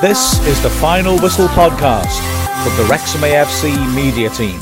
This 0.00 0.40
is 0.46 0.62
the 0.62 0.70
Final 0.70 1.18
Whistle 1.18 1.48
podcast 1.48 2.16
from 2.64 2.74
the 2.82 2.88
Wrexham 2.90 3.20
AFC 3.20 3.94
media 3.94 4.30
team. 4.30 4.58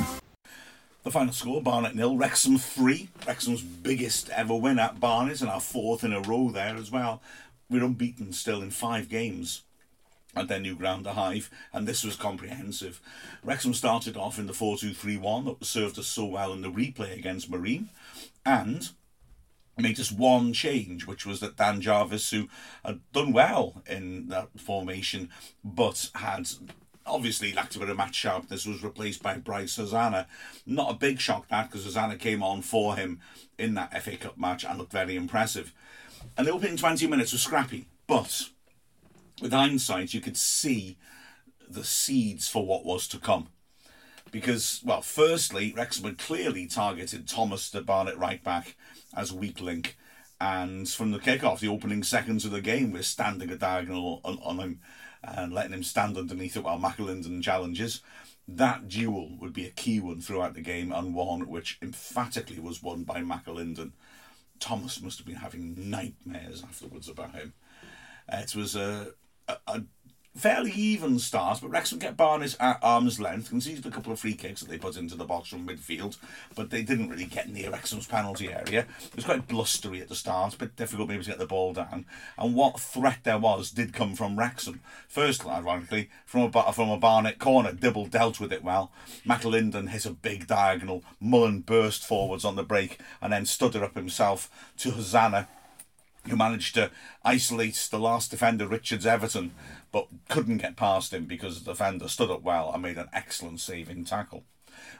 The 1.04 1.12
final 1.12 1.32
score, 1.32 1.62
Barnet 1.62 1.94
nil, 1.94 2.16
Wrexham 2.16 2.58
three. 2.58 3.08
Wrexham's 3.24 3.62
biggest 3.62 4.30
ever 4.30 4.56
win 4.56 4.80
at 4.80 4.98
Barnet 4.98 5.40
and 5.40 5.48
our 5.48 5.60
fourth 5.60 6.02
in 6.02 6.12
a 6.12 6.20
row 6.22 6.50
there 6.50 6.74
as 6.74 6.90
well. 6.90 7.22
We're 7.70 7.84
unbeaten 7.84 8.32
still 8.32 8.62
in 8.62 8.72
five 8.72 9.08
games 9.08 9.62
at 10.34 10.48
their 10.48 10.58
new 10.58 10.74
ground, 10.74 11.06
the 11.06 11.12
Hive, 11.12 11.50
and 11.72 11.86
this 11.86 12.02
was 12.02 12.16
comprehensive. 12.16 13.00
Wrexham 13.44 13.74
started 13.74 14.16
off 14.16 14.40
in 14.40 14.48
the 14.48 14.52
4 14.52 14.78
2 14.78 14.92
3 14.92 15.18
1 15.18 15.44
that 15.44 15.64
served 15.64 16.00
us 16.00 16.08
so 16.08 16.24
well 16.24 16.52
in 16.52 16.62
the 16.62 16.68
replay 16.68 17.16
against 17.16 17.48
Marine, 17.48 17.90
and 18.44 18.90
made 19.80 19.96
just 19.96 20.12
one 20.12 20.52
change, 20.52 21.06
which 21.06 21.24
was 21.24 21.40
that 21.40 21.56
Dan 21.56 21.80
Jarvis, 21.80 22.30
who 22.30 22.48
had 22.84 23.00
done 23.12 23.32
well 23.32 23.82
in 23.88 24.28
that 24.28 24.48
formation, 24.58 25.30
but 25.64 26.10
had 26.14 26.48
obviously 27.06 27.52
lacked 27.52 27.76
a 27.76 27.78
bit 27.78 27.88
of 27.88 27.96
match 27.96 28.14
sharpness, 28.14 28.66
was 28.66 28.82
replaced 28.82 29.22
by 29.22 29.36
Bryce 29.38 29.76
Hosannah. 29.76 30.26
Not 30.66 30.90
a 30.90 30.98
big 30.98 31.20
shock 31.20 31.48
that, 31.48 31.70
because 31.70 31.84
Hosannah 31.84 32.16
came 32.16 32.42
on 32.42 32.62
for 32.62 32.96
him 32.96 33.20
in 33.58 33.74
that 33.74 34.02
FA 34.02 34.16
Cup 34.16 34.36
match 34.38 34.64
and 34.64 34.78
looked 34.78 34.92
very 34.92 35.16
impressive. 35.16 35.72
And 36.36 36.46
the 36.46 36.52
opening 36.52 36.76
20 36.76 37.06
minutes 37.06 37.32
was 37.32 37.42
scrappy, 37.42 37.86
but 38.06 38.48
with 39.40 39.52
hindsight, 39.52 40.14
you 40.14 40.20
could 40.20 40.36
see 40.36 40.96
the 41.68 41.84
seeds 41.84 42.48
for 42.48 42.66
what 42.66 42.84
was 42.84 43.06
to 43.08 43.18
come. 43.18 43.48
Because, 44.30 44.82
well, 44.84 45.02
firstly, 45.02 45.72
Wrexham 45.76 46.04
had 46.04 46.18
clearly 46.18 46.66
targeted 46.66 47.28
Thomas 47.28 47.70
the 47.70 47.80
Barnet 47.80 48.16
right 48.16 48.42
back 48.42 48.76
as 49.16 49.32
weak 49.32 49.60
link. 49.60 49.96
And 50.40 50.88
from 50.88 51.10
the 51.10 51.18
kick-off, 51.18 51.60
the 51.60 51.68
opening 51.68 52.02
seconds 52.02 52.44
of 52.44 52.52
the 52.52 52.60
game, 52.60 52.92
we're 52.92 53.02
standing 53.02 53.50
a 53.50 53.56
diagonal 53.56 54.20
on, 54.24 54.38
on 54.44 54.58
him 54.58 54.80
and 55.22 55.52
letting 55.52 55.72
him 55.72 55.82
stand 55.82 56.16
underneath 56.16 56.56
it 56.56 56.62
while 56.62 56.78
McAlinden 56.78 57.42
challenges. 57.42 58.02
That 58.46 58.88
duel 58.88 59.36
would 59.40 59.52
be 59.52 59.66
a 59.66 59.70
key 59.70 60.00
one 60.00 60.20
throughout 60.20 60.54
the 60.54 60.60
game 60.60 60.92
and 60.92 61.14
one 61.14 61.48
which 61.48 61.78
emphatically 61.82 62.60
was 62.60 62.82
won 62.82 63.02
by 63.02 63.20
McAlinden. 63.20 63.92
Thomas 64.60 65.02
must 65.02 65.18
have 65.18 65.26
been 65.26 65.36
having 65.36 65.90
nightmares 65.90 66.62
afterwards 66.62 67.08
about 67.08 67.34
him. 67.34 67.52
It 68.30 68.54
was 68.54 68.76
a, 68.76 69.08
a, 69.48 69.56
a 69.66 69.82
fairly 70.36 70.70
even 70.72 71.18
start, 71.18 71.58
but 71.60 71.70
Wrexham 71.70 71.98
get 71.98 72.16
Barnet 72.16 72.56
at 72.60 72.78
arm's 72.82 73.20
length. 73.20 73.48
Conceded 73.48 73.84
a 73.86 73.90
couple 73.90 74.12
of 74.12 74.20
free 74.20 74.34
kicks 74.34 74.60
that 74.60 74.68
they 74.68 74.78
put 74.78 74.96
into 74.96 75.16
the 75.16 75.24
box 75.24 75.48
from 75.48 75.66
midfield, 75.66 76.16
but 76.54 76.70
they 76.70 76.82
didn't 76.82 77.08
really 77.08 77.24
get 77.24 77.48
near 77.48 77.70
Wrexham's 77.70 78.06
penalty 78.06 78.52
area. 78.52 78.86
It 79.04 79.16
was 79.16 79.24
quite 79.24 79.48
blustery 79.48 80.00
at 80.00 80.08
the 80.08 80.14
start, 80.14 80.54
a 80.54 80.58
bit 80.58 80.76
difficult 80.76 81.08
maybe 81.08 81.24
to 81.24 81.30
get 81.30 81.38
the 81.38 81.46
ball 81.46 81.72
down. 81.72 82.06
And 82.36 82.54
what 82.54 82.80
threat 82.80 83.20
there 83.24 83.38
was 83.38 83.70
did 83.70 83.92
come 83.92 84.14
from 84.14 84.38
Wrexham. 84.38 84.80
First, 85.08 85.46
ironically, 85.46 86.10
from 86.24 86.50
a 86.54 86.72
from 86.72 86.90
a 86.90 86.98
Barnet 86.98 87.38
corner, 87.38 87.72
Dibble 87.72 88.06
dealt 88.06 88.40
with 88.40 88.52
it 88.52 88.64
well. 88.64 88.92
McAlinden 89.26 89.88
hit 89.88 90.06
a 90.06 90.10
big 90.10 90.46
diagonal. 90.46 91.02
Mullin 91.20 91.60
burst 91.60 92.06
forwards 92.06 92.44
on 92.44 92.56
the 92.56 92.62
break 92.62 92.98
and 93.20 93.32
then 93.32 93.46
stood 93.46 93.74
up 93.76 93.94
himself 93.94 94.50
to 94.78 94.90
Hosannah 94.90 95.48
who 96.28 96.36
managed 96.36 96.74
to 96.74 96.90
isolate 97.24 97.88
the 97.90 97.98
last 97.98 98.30
defender, 98.30 98.66
Richards 98.66 99.06
Everton, 99.06 99.52
but 99.92 100.08
couldn't 100.28 100.58
get 100.58 100.76
past 100.76 101.12
him 101.12 101.24
because 101.24 101.62
the 101.62 101.72
defender 101.72 102.08
stood 102.08 102.30
up 102.30 102.42
well 102.42 102.70
and 102.72 102.82
made 102.82 102.98
an 102.98 103.08
excellent 103.12 103.60
saving 103.60 104.04
tackle. 104.04 104.44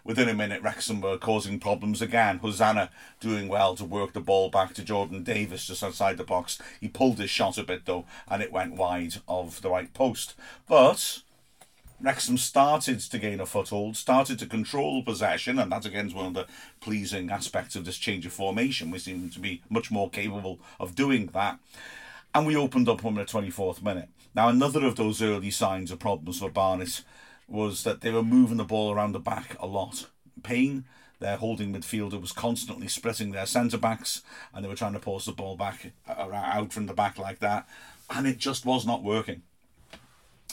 Within 0.04 0.28
a 0.28 0.34
minute, 0.34 0.62
Wrexham 0.62 1.00
were 1.00 1.18
causing 1.18 1.60
problems 1.60 2.02
again. 2.02 2.38
Hosannah 2.38 2.90
doing 3.20 3.48
well 3.48 3.76
to 3.76 3.84
work 3.84 4.12
the 4.12 4.20
ball 4.20 4.50
back 4.50 4.74
to 4.74 4.82
Jordan 4.82 5.22
Davies 5.22 5.66
just 5.66 5.84
outside 5.84 6.16
the 6.16 6.24
box. 6.24 6.58
He 6.80 6.88
pulled 6.88 7.18
his 7.18 7.30
shot 7.30 7.58
a 7.58 7.64
bit 7.64 7.84
though, 7.84 8.04
and 8.28 8.42
it 8.42 8.52
went 8.52 8.76
wide 8.76 9.16
of 9.28 9.62
the 9.62 9.70
right 9.70 9.92
post. 9.92 10.34
But 10.66 11.22
Wrexham 12.00 12.38
started 12.38 13.00
to 13.00 13.18
gain 13.18 13.40
a 13.40 13.46
foothold, 13.46 13.96
started 13.96 14.38
to 14.38 14.46
control 14.46 15.02
possession, 15.02 15.58
and 15.58 15.72
that 15.72 15.84
again 15.84 16.06
is 16.06 16.14
one 16.14 16.26
of 16.26 16.34
the 16.34 16.46
pleasing 16.80 17.28
aspects 17.30 17.74
of 17.74 17.84
this 17.84 17.98
change 17.98 18.24
of 18.24 18.32
formation. 18.32 18.92
We 18.92 19.00
seem 19.00 19.30
to 19.30 19.40
be 19.40 19.62
much 19.68 19.90
more 19.90 20.08
capable 20.08 20.60
of 20.78 20.94
doing 20.94 21.26
that. 21.34 21.58
And 22.32 22.46
we 22.46 22.56
opened 22.56 22.88
up 22.88 23.04
on 23.04 23.14
the 23.14 23.24
24th 23.24 23.82
minute. 23.82 24.10
Now, 24.32 24.48
another 24.48 24.84
of 24.84 24.94
those 24.94 25.20
early 25.20 25.50
signs 25.50 25.90
of 25.90 25.98
problems 25.98 26.38
for 26.38 26.50
Barnet 26.50 27.02
was 27.48 27.82
that 27.82 28.00
they 28.00 28.12
were 28.12 28.22
moving 28.22 28.58
the 28.58 28.64
ball 28.64 28.92
around 28.92 29.12
the 29.12 29.18
back 29.18 29.56
a 29.58 29.66
lot. 29.66 30.06
Payne, 30.44 30.84
their 31.18 31.38
holding 31.38 31.72
midfielder, 31.72 32.20
was 32.20 32.30
constantly 32.30 32.86
splitting 32.86 33.32
their 33.32 33.46
centre 33.46 33.78
backs 33.78 34.22
and 34.54 34.64
they 34.64 34.68
were 34.68 34.76
trying 34.76 34.92
to 34.92 35.00
force 35.00 35.24
the 35.24 35.32
ball 35.32 35.56
back 35.56 35.90
uh, 36.08 36.30
out 36.32 36.72
from 36.72 36.86
the 36.86 36.94
back 36.94 37.18
like 37.18 37.40
that, 37.40 37.66
and 38.10 38.26
it 38.26 38.38
just 38.38 38.64
was 38.64 38.86
not 38.86 39.02
working. 39.02 39.42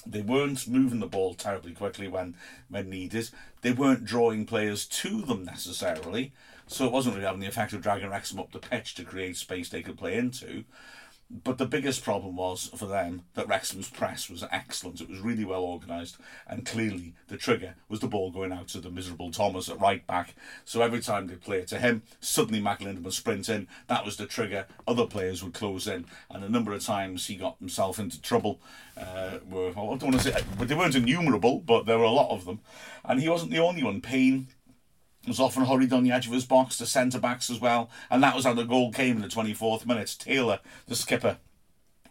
They 0.06 0.22
weren't 0.22 0.68
moving 0.68 1.00
the 1.00 1.08
ball 1.08 1.34
terribly 1.34 1.74
quickly 1.74 2.08
when, 2.08 2.36
when 2.70 2.90
needed. 2.90 3.30
They 3.62 3.72
weren't 3.72 4.06
drawing 4.06 4.46
players 4.46 4.86
to 4.86 5.22
them 5.22 5.44
necessarily, 5.44 6.32
so 6.68 6.86
it 6.86 6.92
wasn't 6.92 7.16
really 7.16 7.26
having 7.26 7.42
the 7.42 7.48
effect 7.48 7.74
of 7.74 7.82
dragging 7.82 8.10
Wrexham 8.10 8.40
up 8.40 8.52
the 8.52 8.60
pitch 8.60 8.96
to 8.96 9.04
create 9.04 9.38
space 9.38 9.70
they 9.70 9.82
could 9.82 9.98
play 9.98 10.16
into. 10.16 10.66
But 11.30 11.58
the 11.58 11.66
biggest 11.66 12.04
problem 12.04 12.36
was 12.36 12.70
for 12.76 12.86
them 12.86 13.24
that 13.34 13.48
Wrexham's 13.48 13.90
press 13.90 14.30
was 14.30 14.44
excellent. 14.52 15.02
It 15.02 15.10
was 15.10 15.20
really 15.20 15.44
well 15.44 15.64
organised, 15.64 16.18
and 16.48 16.66
clearly 16.68 17.16
the 17.30 17.38
trigger 17.38 17.76
was 17.90 18.00
the 18.00 18.08
ball 18.08 18.30
going 18.30 18.52
out 18.52 18.68
to 18.70 18.80
the 18.80 18.92
miserable 18.92 19.32
Thomas 19.32 19.68
at 19.68 19.82
right 19.82 20.06
back. 20.06 20.36
So 20.66 20.84
every 20.84 21.00
time 21.00 21.26
they 21.26 21.36
play 21.36 21.58
it 21.58 21.68
to 21.70 21.80
him, 21.80 22.04
suddenly 22.20 22.62
McAlinden 22.62 23.02
would 23.02 23.14
sprint 23.14 23.50
in. 23.50 23.68
That 23.88 24.06
was 24.06 24.18
the 24.18 24.28
trigger. 24.28 24.68
Other 24.88 25.08
players 25.08 25.44
would 25.44 25.56
close 25.56 25.88
in, 25.88 26.06
and 26.30 26.44
a 26.44 26.50
number 26.50 26.74
of 26.74 26.84
times 26.84 27.26
he 27.26 27.38
got 27.38 27.58
himself 27.58 27.98
into 27.98 28.22
trouble. 28.22 28.60
Uh, 28.96 29.40
were 29.50 29.70
I 29.70 29.74
don't 29.74 30.04
want 30.04 30.22
to 30.22 30.32
say, 30.32 30.44
but 30.60 30.68
they 30.68 30.76
weren't 30.76 30.96
innumerable, 30.96 31.60
but 31.60 31.88
there 31.88 31.98
were 31.98 32.06
a 32.06 32.12
lot 32.12 32.30
of 32.30 32.46
them, 32.46 32.60
and 33.04 33.20
he 33.20 33.30
wasn't 33.30 33.52
the 33.52 33.60
only 33.60 33.84
one. 33.84 34.00
Payne 34.00 34.48
was 35.28 35.40
often 35.40 35.66
hurried 35.66 35.94
on 35.94 36.04
the 36.04 36.12
edge 36.12 36.28
of 36.28 36.34
his 36.34 36.46
box, 36.46 36.78
the 36.78 36.86
centre 36.86 37.20
backs 37.20 37.50
as 37.50 37.60
well, 37.60 37.90
and 38.10 38.22
that 38.24 38.36
was 38.36 38.46
how 38.46 38.54
the 38.54 38.64
goal 38.64 38.92
came 38.92 39.16
in 39.18 39.22
the 39.22 39.28
24th 39.28 39.86
minute. 39.86 40.16
Taylor, 40.20 40.60
the 40.88 40.96
skipper, 40.96 41.38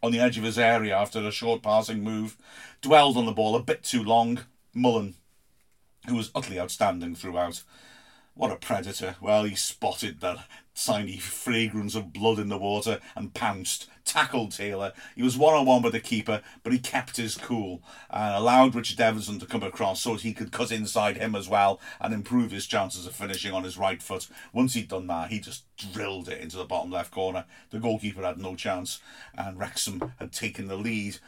on 0.02 0.12
the 0.12 0.20
edge 0.20 0.36
of 0.36 0.44
his 0.44 0.58
area 0.58 0.97
after 0.97 1.20
a 1.20 1.30
short 1.30 1.62
passing 1.62 2.02
move, 2.02 2.36
dwelled 2.82 3.16
on 3.16 3.26
the 3.26 3.32
ball 3.32 3.56
a 3.56 3.62
bit 3.62 3.82
too 3.82 4.02
long. 4.02 4.41
Mullin, 4.75 5.14
who 6.08 6.16
was 6.16 6.30
utterly 6.34 6.58
outstanding 6.58 7.14
throughout, 7.14 7.62
what 8.34 8.50
a 8.50 8.56
predator. 8.56 9.17
Well, 9.21 9.45
he 9.45 9.55
spotted 9.55 10.21
that 10.21 10.47
tiny 10.75 11.19
fragrance 11.19 11.95
of 11.95 12.12
blood 12.12 12.39
in 12.39 12.49
the 12.49 12.59
water 12.59 12.99
and 13.15 13.33
pounced, 13.33 13.89
tackled 14.05 14.50
Taylor. 14.50 14.93
He 15.15 15.22
was 15.22 15.39
one 15.39 15.55
on 15.55 15.67
one 15.67 15.83
with 15.83 15.93
the 15.93 16.00
keeper, 16.00 16.43
but 16.65 16.73
he 16.73 16.78
kept 16.81 17.17
his 17.17 17.37
cool 17.37 17.81
and 18.11 18.34
allowed 18.34 18.75
Richard 18.75 19.00
Everton 19.00 19.39
to 19.39 19.47
come 19.47 19.62
across 19.62 20.03
so 20.03 20.17
he 20.17 20.34
could 20.34 20.50
cut 20.50 20.73
inside 20.73 21.17
him 21.17 21.37
as 21.37 21.49
well 21.49 21.81
and 22.00 22.12
improve 22.12 22.50
his 22.50 22.67
chances 22.67 23.06
of 23.06 23.15
finishing 23.15 23.53
on 23.53 23.62
his 23.62 23.78
right 23.78 24.03
foot. 24.03 24.27
Once 24.53 24.75
he'd 24.75 24.89
done 24.89 25.06
that, 25.06 25.31
he 25.31 25.39
just 25.39 25.65
drilled 25.77 26.28
it 26.28 26.41
into 26.41 26.56
the 26.56 26.65
bottom 26.65 26.91
left 26.91 27.12
corner. 27.12 27.44
The 27.71 27.78
goalkeeper 27.78 28.23
had 28.23 28.39
no 28.39 28.56
chance, 28.56 29.00
and 29.37 29.59
Wrexham 29.59 30.12
had 30.19 30.33
taken 30.33 30.67
the 30.67 30.77
lead. 30.77 31.19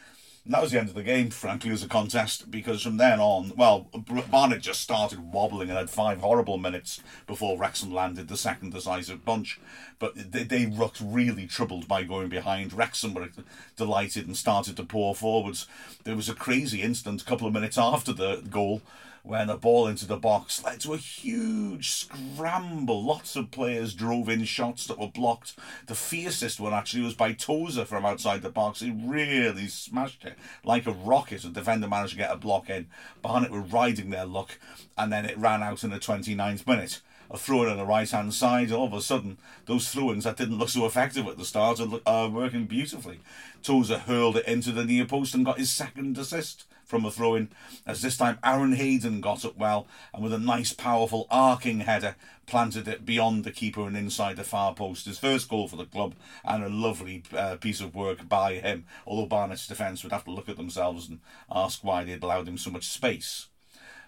And 0.47 0.55
that 0.55 0.62
was 0.62 0.71
the 0.71 0.79
end 0.79 0.89
of 0.89 0.95
the 0.95 1.03
game, 1.03 1.31
frankly, 1.31 1.73
as 1.73 1.83
a 1.83 1.89
contest, 1.89 2.53
because 2.53 2.81
from 2.81 2.99
then 2.99 3.19
on, 3.19 3.53
well, 3.57 3.89
Barnet 4.31 4.62
just 4.62 4.81
started 4.81 5.33
wobbling 5.33 5.71
and 5.71 5.77
had 5.77 5.91
five 5.91 6.21
horrible 6.21 6.57
minutes 6.57 7.03
before 7.27 7.59
Wrexham 7.59 7.93
landed 7.93 8.29
the 8.29 8.37
second 8.37 8.73
decisive 8.73 9.25
punch. 9.25 9.59
But 9.99 10.31
they, 10.31 10.45
they 10.45 10.67
looked 10.67 11.01
really 11.01 11.49
troubled 11.49 11.89
by 11.89 12.05
going 12.05 12.29
behind. 12.29 12.73
Wrexham 12.73 13.15
were 13.15 13.29
delighted 13.77 14.29
and 14.29 14.37
started 14.37 14.77
to 14.77 14.84
pour 14.84 15.17
forwards. 15.17 15.67
There 16.05 16.15
was 16.15 16.29
a 16.29 16.34
crazy 16.34 16.81
incident 16.81 17.23
a 17.23 17.25
couple 17.25 17.49
of 17.49 17.53
minutes 17.53 17.77
after 17.77 18.13
the 18.13 18.37
goal 18.49 18.83
when 19.26 19.50
a 19.50 19.56
ball 19.56 19.88
into 19.88 20.06
the 20.06 20.16
box 20.16 20.62
led 20.62 20.81
to 20.81 20.94
a 20.94 20.98
huge 20.98 21.91
scramble. 21.91 23.03
Lots 23.03 23.34
of 23.34 23.50
players 23.50 23.92
drove 23.92 24.28
in 24.28 24.44
shots 24.44 24.87
that 24.87 25.00
were 25.00 25.09
blocked. 25.09 25.54
The 25.87 25.97
fiercest 25.97 26.60
one 26.60 26.72
actually 26.72 27.03
was 27.03 27.14
by 27.14 27.32
Tozer 27.32 27.84
from 27.84 28.06
outside 28.06 28.42
the 28.42 28.50
box. 28.50 28.81
He 28.81 28.92
really 28.92 29.66
smashed 29.66 30.25
it 30.25 30.36
like 30.65 30.86
a 30.86 30.92
rocket. 30.92 31.42
The 31.42 31.48
defender 31.48 31.89
managed 31.89 32.12
to 32.12 32.18
get 32.18 32.33
a 32.33 32.36
block 32.36 32.71
in. 32.71 32.86
Barnet 33.21 33.51
were 33.51 33.60
riding 33.60 34.10
their 34.10 34.27
luck, 34.27 34.59
and 34.97 35.12
then 35.12 35.24
it 35.24 35.36
ran 35.36 35.62
out 35.62 35.83
in 35.83 35.91
the 35.91 35.98
29th 35.98 36.66
minute 36.66 37.01
a 37.28 37.36
throw 37.36 37.65
in 37.65 37.68
on 37.68 37.77
the 37.77 37.84
right 37.84 38.09
hand 38.09 38.33
side. 38.33 38.71
All 38.71 38.86
of 38.86 38.92
a 38.92 39.03
sudden, 39.03 39.39
those 39.66 39.89
throw 39.89 40.12
ins 40.12 40.22
that 40.22 40.36
didn't 40.36 40.59
look 40.59 40.68
so 40.68 40.86
effective 40.86 41.27
at 41.27 41.36
the 41.36 41.45
start 41.45 41.80
are, 41.80 42.01
are 42.06 42.28
working 42.28 42.66
beautifully. 42.66 43.18
Tozer 43.65 43.98
hurled 43.98 44.36
it 44.36 44.47
into 44.47 44.71
the 44.71 44.84
near 44.84 45.04
post 45.04 45.34
and 45.34 45.45
got 45.45 45.59
his 45.59 45.72
second 45.72 46.16
assist 46.16 46.66
from 46.86 47.04
a 47.04 47.10
throw 47.10 47.34
in, 47.34 47.50
as 47.84 48.00
this 48.00 48.16
time 48.16 48.38
Aaron 48.42 48.72
Hayden 48.72 49.21
got 49.21 49.44
up 49.44 49.59
well 49.59 49.86
and 50.15 50.22
with 50.22 50.33
a 50.33 50.38
nice, 50.38 50.72
powerful 50.72 51.27
arcing 51.30 51.80
header 51.80 52.16
planted 52.47 52.86
it 52.86 53.04
beyond 53.04 53.42
the 53.44 53.50
keeper 53.50 53.86
and 53.86 53.97
inside 53.97 54.36
the 54.36 54.44
far 54.44 54.72
post. 54.72 55.06
His 55.06 55.18
first 55.18 55.48
goal 55.48 55.66
for 55.66 55.77
the 55.77 55.84
club 55.84 56.15
and 56.44 56.62
a 56.62 56.68
lovely 56.68 57.24
uh, 57.36 57.56
piece 57.56 57.80
of 57.80 57.94
work 57.94 58.28
by 58.28 58.54
him, 58.54 58.86
although 59.06 59.27
Barnet's 59.27 59.66
defence 59.66 60.03
would 60.03 60.12
have 60.12 60.24
to 60.24 60.30
look 60.30 60.48
at 60.48 60.56
themselves 60.56 61.09
and 61.09 61.18
ask 61.50 61.83
why 61.83 62.04
they'd 62.04 62.22
allowed 62.22 62.48
him 62.48 62.56
so 62.56 62.71
much 62.71 62.86
space. 62.86 63.48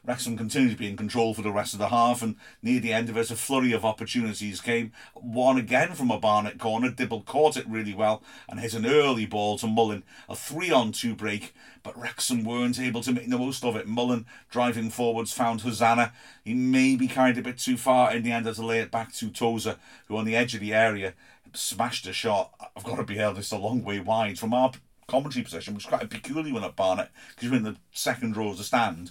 Wrexham 0.04 0.36
continued 0.36 0.72
to 0.72 0.76
be 0.76 0.88
in 0.88 0.96
control 0.96 1.34
for 1.34 1.42
the 1.42 1.50
rest 1.50 1.72
of 1.72 1.78
the 1.78 1.88
half, 1.88 2.22
and 2.22 2.36
near 2.62 2.80
the 2.80 2.92
end 2.92 3.08
of 3.08 3.16
it, 3.16 3.30
a 3.30 3.36
flurry 3.36 3.72
of 3.72 3.84
opportunities 3.84 4.60
came. 4.60 4.92
One 5.14 5.58
again 5.58 5.94
from 5.94 6.10
a 6.10 6.18
Barnet 6.18 6.58
corner. 6.58 6.90
Dibble 6.90 7.22
caught 7.22 7.56
it 7.56 7.68
really 7.68 7.94
well 7.94 8.22
and 8.48 8.60
hit 8.60 8.74
an 8.74 8.86
early 8.86 9.26
ball 9.26 9.58
to 9.58 9.66
Mullin, 9.66 10.04
a 10.28 10.34
three 10.34 10.70
on 10.70 10.92
two 10.92 11.14
break, 11.14 11.54
but 11.82 11.98
Wrexham 11.98 12.44
weren't 12.44 12.80
able 12.80 13.02
to 13.02 13.12
make 13.12 13.28
the 13.28 13.38
most 13.38 13.64
of 13.64 13.76
it. 13.76 13.86
Mullin, 13.86 14.26
driving 14.50 14.90
forwards, 14.90 15.32
found 15.32 15.60
Hosannah. 15.60 16.12
He 16.44 16.54
maybe 16.54 17.08
carried 17.08 17.38
a 17.38 17.42
bit 17.42 17.58
too 17.58 17.76
far 17.76 18.14
in 18.14 18.22
the 18.22 18.32
end, 18.32 18.46
had 18.46 18.54
to 18.56 18.64
lay 18.64 18.80
it 18.80 18.90
back 18.90 19.12
to 19.14 19.30
Tozer, 19.30 19.76
who 20.06 20.16
on 20.16 20.24
the 20.24 20.36
edge 20.36 20.54
of 20.54 20.60
the 20.60 20.74
area 20.74 21.14
smashed 21.54 22.06
a 22.06 22.12
shot. 22.12 22.52
I've 22.76 22.84
got 22.84 22.96
to 22.96 23.04
be 23.04 23.18
it's 23.18 23.52
a 23.52 23.58
long 23.58 23.82
way 23.84 24.00
wide 24.00 24.38
from 24.38 24.54
our 24.54 24.72
commentary 25.06 25.42
position, 25.42 25.74
which 25.74 25.84
is 25.84 25.88
quite 25.88 26.02
a 26.02 26.08
peculiar 26.08 26.52
one 26.52 26.64
at 26.64 26.76
Barnet 26.76 27.08
because 27.30 27.48
you're 27.48 27.56
in 27.56 27.64
the 27.64 27.76
second 27.92 28.36
row 28.36 28.50
of 28.50 28.58
the 28.58 28.64
stand. 28.64 29.10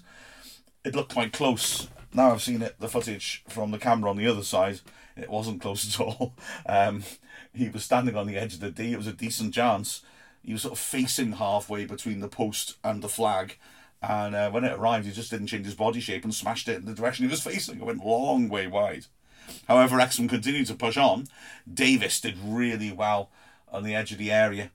It 0.87 0.95
looked 0.95 1.11
quite 1.11 1.33
close. 1.33 1.89
Now 2.13 2.31
I've 2.31 2.41
seen 2.41 2.61
it, 2.61 2.79
the 2.79 2.87
footage 2.87 3.43
from 3.49 3.71
the 3.71 3.77
camera 3.77 4.09
on 4.09 4.15
the 4.15 4.25
other 4.25 4.41
side. 4.41 4.79
It 5.17 5.29
wasn't 5.29 5.61
close 5.61 5.85
at 5.85 5.99
all. 5.99 6.33
Um, 6.65 7.03
he 7.53 7.67
was 7.67 7.83
standing 7.83 8.15
on 8.15 8.25
the 8.25 8.37
edge 8.37 8.53
of 8.53 8.61
the 8.61 8.71
D. 8.71 8.93
It 8.93 8.97
was 8.97 9.07
a 9.07 9.11
decent 9.11 9.53
chance. 9.53 10.01
He 10.41 10.53
was 10.53 10.61
sort 10.61 10.75
of 10.75 10.79
facing 10.79 11.33
halfway 11.33 11.83
between 11.83 12.21
the 12.21 12.29
post 12.29 12.77
and 12.85 13.01
the 13.01 13.09
flag. 13.09 13.57
And 14.01 14.33
uh, 14.33 14.49
when 14.49 14.63
it 14.63 14.79
arrived, 14.79 15.05
he 15.05 15.11
just 15.11 15.29
didn't 15.29 15.47
change 15.47 15.65
his 15.65 15.75
body 15.75 15.99
shape 15.99 16.23
and 16.23 16.33
smashed 16.33 16.69
it 16.69 16.77
in 16.77 16.85
the 16.85 16.93
direction 16.93 17.25
he 17.25 17.31
was 17.31 17.43
facing. 17.51 17.81
It 17.81 17.85
went 17.85 18.01
a 18.01 18.07
long 18.07 18.47
way 18.47 18.67
wide. 18.67 19.07
However, 19.67 19.97
Wrexham 19.97 20.29
continued 20.29 20.67
to 20.67 20.75
push 20.75 20.95
on. 20.95 21.27
Davies 21.71 22.21
did 22.21 22.37
really 22.41 22.93
well 22.93 23.29
on 23.69 23.83
the 23.83 23.93
edge 23.93 24.13
of 24.13 24.19
the 24.19 24.31
area 24.31 24.71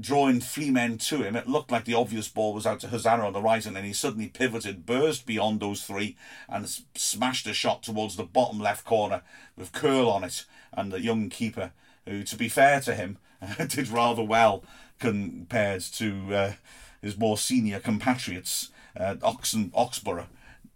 drawing 0.00 0.40
three 0.40 0.70
men 0.70 0.98
to 0.98 1.22
him. 1.22 1.36
It 1.36 1.48
looked 1.48 1.70
like 1.70 1.84
the 1.84 1.94
obvious 1.94 2.28
ball 2.28 2.54
was 2.54 2.66
out 2.66 2.80
to 2.80 2.88
Hosannah 2.88 3.26
on 3.26 3.32
the 3.32 3.42
right, 3.42 3.64
and 3.64 3.74
then 3.74 3.84
he 3.84 3.92
suddenly 3.92 4.28
pivoted, 4.28 4.86
burst 4.86 5.26
beyond 5.26 5.60
those 5.60 5.82
three, 5.82 6.16
and 6.48 6.68
smashed 6.94 7.46
a 7.46 7.54
shot 7.54 7.82
towards 7.82 8.16
the 8.16 8.24
bottom 8.24 8.60
left 8.60 8.84
corner 8.84 9.22
with 9.56 9.72
curl 9.72 10.08
on 10.08 10.24
it. 10.24 10.44
And 10.72 10.92
the 10.92 11.00
young 11.00 11.28
keeper, 11.28 11.72
who, 12.06 12.22
to 12.24 12.36
be 12.36 12.48
fair 12.48 12.80
to 12.80 12.94
him, 12.94 13.18
did 13.68 13.88
rather 13.88 14.22
well 14.22 14.62
compared 14.98 15.80
to 15.82 16.34
uh, 16.34 16.52
his 17.00 17.16
more 17.16 17.38
senior 17.38 17.80
compatriots, 17.80 18.70
uh, 18.98 19.16
Oxen, 19.22 19.70
Oxborough, 19.74 20.26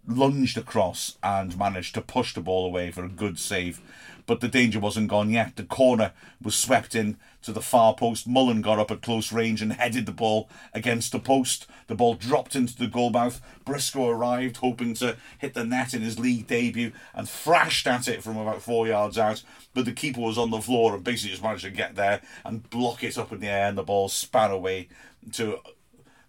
lunged 0.07 0.59
across 0.59 1.17
and 1.23 1.59
managed 1.59 1.95
to 1.95 2.01
push 2.01 2.35
the 2.35 2.41
ball 2.41 2.67
away 2.67 2.91
for 2.91 3.05
a 3.05 3.09
good 3.09 3.39
save 3.39 3.81
but 4.27 4.41
the 4.41 4.49
danger 4.49 4.81
wasn't 4.81 5.09
gone 5.09 5.31
yet. 5.31 5.57
The 5.57 5.65
corner 5.65 6.13
was 6.41 6.55
swept 6.55 6.95
in 6.95 7.17
to 7.43 7.53
the 7.53 7.61
far 7.61 7.95
post. 7.95 8.27
Mullin 8.27 8.63
got 8.63 8.79
up 8.79 8.91
at 8.91 9.03
close 9.03 9.33
range 9.33 9.61
and 9.61 9.73
headed 9.73 10.07
the 10.07 10.13
ball 10.13 10.49
against 10.73 11.13
the 11.13 11.19
post. 11.19 11.67
The 11.89 11.95
ball 11.95 12.15
dropped 12.15 12.55
into 12.55 12.77
the 12.77 12.87
goalmouth. 12.87 13.41
Brisley 13.65 14.09
arrived, 14.09 14.59
hoping 14.59 14.95
to 14.95 15.17
hit 15.39 15.55
the 15.55 15.65
net 15.65 15.93
in 15.93 16.03
his 16.03 16.19
league 16.19 16.47
debut, 16.47 16.93
and 17.15 17.29
thrashed 17.29 17.87
at 17.87 18.09
it 18.09 18.23
from 18.23 18.37
about 18.37 18.63
four 18.63 18.87
yards 18.87 19.19
out. 19.19 19.43
But 19.75 19.87
the 19.87 19.93
keeper 19.93 20.21
was 20.21 20.39
on 20.39 20.51
the 20.51 20.61
floor 20.61 20.95
and 20.95 21.05
basically 21.05 21.31
just 21.31 21.43
managed 21.43 21.65
to 21.65 21.71
get 21.71 21.97
there 21.97 22.21
and 22.45 22.69
block 22.71 23.03
it 23.03 23.19
up 23.19 23.33
in 23.33 23.41
the 23.41 23.49
air, 23.49 23.69
and 23.69 23.79
the 23.79 23.83
ball 23.83 24.09
span 24.09 24.51
away 24.51 24.89
to 25.33 25.59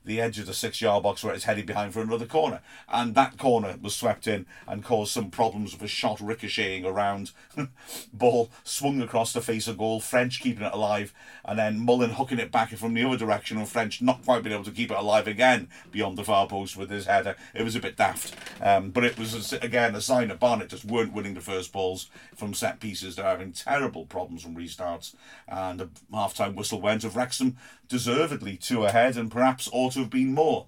the 0.06 0.20
edge 0.20 0.40
of 0.40 0.46
the 0.46 0.54
six 0.54 0.82
yard 0.82 1.04
box 1.04 1.24
where 1.24 1.34
it's 1.34 1.46
headed 1.46 1.66
behind 1.66 1.94
for 1.94 2.02
another 2.02 2.26
corner. 2.26 2.62
And 2.90 3.16
that 3.16 3.38
corner 3.38 3.76
was 3.82 3.96
swept 3.96 4.28
in 4.28 4.46
and 4.68 4.84
caused 4.84 5.12
some 5.12 5.30
problems 5.30 5.74
with 5.74 5.82
a 5.82 5.88
shot 5.88 6.20
ricocheting 6.20 6.86
around. 6.86 7.32
Ball 8.14 8.50
swung 8.64 9.02
across 9.02 9.34
the 9.34 9.42
face 9.42 9.68
of 9.68 9.78
goal, 9.78 10.00
French 10.00 10.42
keeping 10.42 10.66
it 10.66 10.74
alive, 10.74 11.14
and 11.46 11.58
then 11.58 11.80
Mullin 11.80 12.12
hooking 12.12 12.40
it 12.40 12.52
back 12.52 12.70
from 12.70 12.94
the 12.94 13.04
other 13.04 13.18
direction, 13.18 13.58
and 13.58 13.68
French 13.68 14.02
not 14.02 14.24
quite 14.24 14.44
being 14.44 14.54
able 14.54 14.66
to 14.66 14.72
keep 14.72 14.92
it 14.92 14.98
alive 14.98 15.28
again 15.28 15.68
beyond 15.92 16.18
the 16.18 16.24
far 16.24 16.48
post 16.48 16.78
with 16.78 16.90
his 16.90 17.06
header. 17.06 17.36
It 17.54 17.64
was 17.64 17.76
a 17.76 17.80
bit 17.80 17.98
daft. 17.98 18.36
Um, 18.62 18.92
but 18.92 19.04
it 19.04 19.18
was, 19.18 19.54
again, 19.54 19.96
a 19.96 20.02
sign 20.02 20.30
that 20.30 20.40
Barnet 20.40 20.70
just 20.70 20.86
weren't 20.86 21.14
winning 21.14 21.34
the 21.34 21.42
first 21.42 21.72
balls 21.72 22.10
from 22.36 22.54
set 22.54 22.80
pieces. 22.80 23.16
They're 23.16 23.26
having 23.26 23.52
terrible 23.52 24.06
problems 24.06 24.44
from 24.44 24.56
restarts. 24.56 25.16
And 25.48 25.80
the 25.80 25.90
half 26.14 26.34
time 26.34 26.56
whistle 26.56 26.82
went 26.82 27.04
of 27.04 27.16
Wrexham 27.16 27.58
deservedly 27.94 28.58
two 28.58 28.86
ahead 28.86 29.16
and 29.16 29.30
perhaps 29.30 29.70
ought 29.72 29.94
to 29.94 30.00
have 30.00 30.10
been 30.10 30.34
more. 30.34 30.66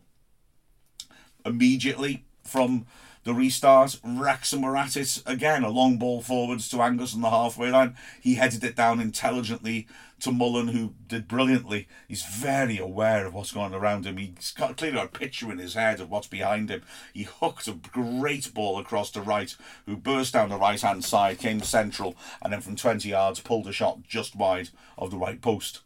Immediately 1.44 2.24
from 2.44 2.86
the 3.24 3.34
restart, 3.34 4.00
Wrexham 4.04 4.62
were 4.62 4.78
at 4.78 4.96
it 4.96 5.24
again. 5.26 5.64
A 5.64 5.72
long 5.72 5.98
ball 5.98 6.22
forwards 6.22 6.70
to 6.70 6.84
Angus 6.84 7.16
on 7.16 7.22
the 7.22 7.32
halfway 7.32 7.72
line. 7.72 7.98
He 8.22 8.36
headed 8.36 8.64
it 8.64 8.76
down 8.76 9.00
intelligently 9.00 9.88
to 10.20 10.32
Mullin, 10.32 10.68
who 10.68 10.94
did 11.08 11.28
brilliantly. 11.28 11.88
He's 12.08 12.24
very 12.24 12.78
aware 12.78 13.26
of 13.26 13.34
what's 13.34 13.52
going 13.52 13.74
on 13.74 13.82
around 13.82 14.06
him. 14.06 14.18
He's 14.18 14.52
got 14.52 14.78
clearly 14.78 15.00
a 15.00 15.08
picture 15.08 15.52
in 15.52 15.58
his 15.58 15.74
head 15.74 16.00
of 16.00 16.12
what's 16.12 16.28
behind 16.28 16.70
him. 16.70 16.84
He 17.12 17.24
hooked 17.24 17.68
a 17.68 17.72
great 17.72 18.54
ball 18.54 18.78
across 18.78 19.10
the 19.10 19.22
right, 19.22 19.56
who 19.88 19.98
burst 19.98 20.34
down 20.34 20.50
the 20.50 20.58
right 20.58 20.80
hand 20.80 21.04
side, 21.04 21.40
came 21.40 21.62
central, 21.62 22.16
and 22.44 22.54
then 22.54 22.62
from 22.62 22.76
20 22.76 23.10
yards 23.10 23.40
pulled 23.40 23.66
a 23.66 23.72
shot 23.72 24.04
just 24.08 24.36
wide 24.36 24.70
of 24.96 25.10
the 25.10 25.18
right 25.18 25.42
post. 25.42 25.80